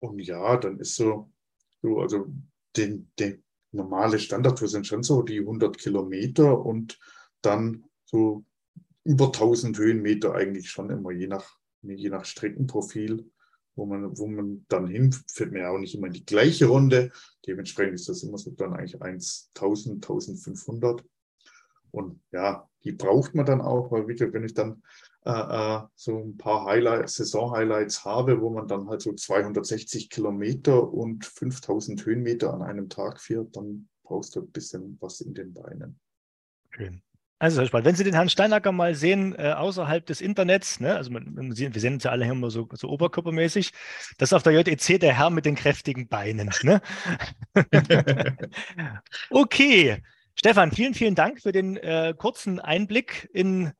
Und 0.00 0.18
ja, 0.20 0.56
dann 0.56 0.78
ist 0.78 0.96
so, 0.96 1.30
so 1.82 2.00
also 2.00 2.26
den, 2.76 3.10
den 3.18 3.42
normale 3.70 4.18
Standardtour 4.18 4.68
sind 4.68 4.86
schon 4.86 5.02
so 5.02 5.22
die 5.22 5.40
100 5.40 5.78
Kilometer 5.78 6.64
und 6.64 6.98
dann 7.40 7.84
so 8.04 8.44
über 9.04 9.26
1000 9.26 9.78
Höhenmeter 9.78 10.34
eigentlich 10.34 10.70
schon 10.70 10.90
immer, 10.90 11.10
je 11.10 11.26
nach, 11.26 11.58
je 11.82 12.08
nach 12.08 12.24
Streckenprofil. 12.24 13.30
Wo 13.74 13.86
man, 13.86 14.16
wo 14.18 14.26
man 14.26 14.64
dann 14.68 14.86
hin, 14.86 15.12
fährt 15.28 15.52
man 15.52 15.62
ja 15.62 15.70
auch 15.70 15.78
nicht 15.78 15.94
immer 15.94 16.08
in 16.08 16.12
die 16.12 16.26
gleiche 16.26 16.66
Runde. 16.66 17.10
Dementsprechend 17.46 17.94
ist 17.94 18.08
das 18.08 18.22
immer 18.22 18.38
so 18.38 18.50
dann 18.50 18.74
eigentlich 18.74 18.96
1000, 19.54 20.04
1500. 20.04 21.04
Und 21.90 22.20
ja, 22.32 22.68
die 22.84 22.92
braucht 22.92 23.34
man 23.34 23.46
dann 23.46 23.60
auch, 23.60 23.90
weil 23.90 24.08
wie, 24.08 24.18
wenn 24.32 24.44
ich 24.44 24.54
dann 24.54 24.82
äh, 25.24 25.30
äh, 25.30 25.82
so 25.94 26.18
ein 26.18 26.36
paar 26.36 26.64
Highlights, 26.64 27.14
Saison-Highlights 27.14 28.04
habe, 28.04 28.40
wo 28.40 28.50
man 28.50 28.66
dann 28.66 28.88
halt 28.88 29.02
so 29.02 29.12
260 29.12 30.10
Kilometer 30.10 30.92
und 30.92 31.24
5000 31.24 32.04
Höhenmeter 32.04 32.52
an 32.52 32.62
einem 32.62 32.88
Tag 32.88 33.20
fährt, 33.20 33.56
dann 33.56 33.88
brauchst 34.02 34.34
du 34.36 34.40
ein 34.40 34.50
bisschen 34.50 34.98
was 35.00 35.20
in 35.20 35.34
den 35.34 35.52
Beinen. 35.52 36.00
Schön. 36.70 37.02
Also, 37.42 37.60
Herr 37.60 37.66
Spalt, 37.66 37.84
wenn 37.84 37.96
Sie 37.96 38.04
den 38.04 38.14
Herrn 38.14 38.28
Steinacker 38.28 38.70
mal 38.70 38.94
sehen, 38.94 39.34
äh, 39.36 39.50
außerhalb 39.50 40.06
des 40.06 40.20
Internets, 40.20 40.78
ne, 40.78 40.94
also 40.94 41.10
man, 41.10 41.34
man 41.34 41.50
sieht, 41.50 41.74
wir 41.74 41.80
sehen 41.80 41.94
uns 41.94 42.04
ja 42.04 42.12
alle 42.12 42.24
immer 42.24 42.52
so, 42.52 42.68
so 42.72 42.88
oberkörpermäßig, 42.88 43.72
das 44.18 44.28
ist 44.28 44.32
auf 44.32 44.44
der 44.44 44.52
JEC 44.52 45.00
der 45.00 45.18
Herr 45.18 45.28
mit 45.28 45.44
den 45.44 45.56
kräftigen 45.56 46.06
Beinen. 46.06 46.52
Ne? 46.62 46.80
okay, 49.30 50.00
Stefan, 50.36 50.70
vielen, 50.70 50.94
vielen 50.94 51.16
Dank 51.16 51.42
für 51.42 51.50
den 51.50 51.76
äh, 51.78 52.14
kurzen 52.16 52.60
Einblick 52.60 53.28
in 53.32 53.72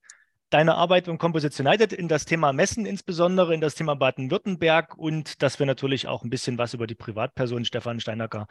deine 0.51 0.75
Arbeit 0.75 1.07
beim 1.07 1.18
Composition 1.18 1.68
United, 1.68 1.92
in 1.92 2.09
das 2.09 2.25
Thema 2.25 2.53
Messen 2.53 2.85
insbesondere, 2.85 3.55
in 3.55 3.61
das 3.61 3.77
Thema 3.77 3.94
Baden-Württemberg 3.94 4.98
und 4.98 5.40
dass 5.40 5.61
wir 5.61 5.66
natürlich 5.66 6.09
auch 6.09 6.25
ein 6.25 6.31
bisschen 6.31 6.59
was 6.59 6.75
über 6.75 6.88
die 6.88 6.96
Privatperson 6.96 7.64
Stefan 7.64 8.01
Steinacker 8.01 8.48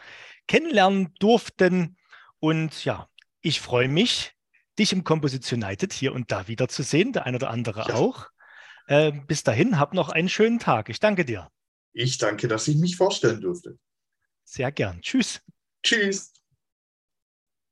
kennenlernen 0.48 1.14
durften. 1.20 1.98
Und 2.40 2.86
ja, 2.86 3.10
ich 3.42 3.60
freue 3.60 3.90
mich, 3.90 4.36
dich 4.80 4.94
im 4.94 5.04
Composition 5.04 5.64
United 5.64 5.94
hier 5.94 6.14
und 6.14 6.32
da 6.32 6.48
wiederzusehen, 6.48 7.14
der 7.14 7.26
eine 7.26 7.38
oder 7.38 7.50
andere 7.50 7.88
ja. 7.88 7.96
auch. 7.96 8.28
Äh, 8.88 9.12
bis 9.12 9.44
dahin, 9.44 9.80
hab 9.80 9.94
noch 9.94 10.10
einen 10.10 10.30
schönen 10.30 10.60
Tag. 10.60 10.90
Ich 10.90 11.00
danke 11.00 11.26
dir. 11.26 11.50
Ich 11.94 12.18
danke, 12.18 12.48
dass 12.48 12.68
ich 12.68 12.78
mich 12.78 12.96
vorstellen 12.96 13.42
durfte. 13.42 13.78
Sehr 14.44 14.72
gern. 14.72 15.02
Tschüss. 15.02 15.42
Tschüss. 15.84 16.31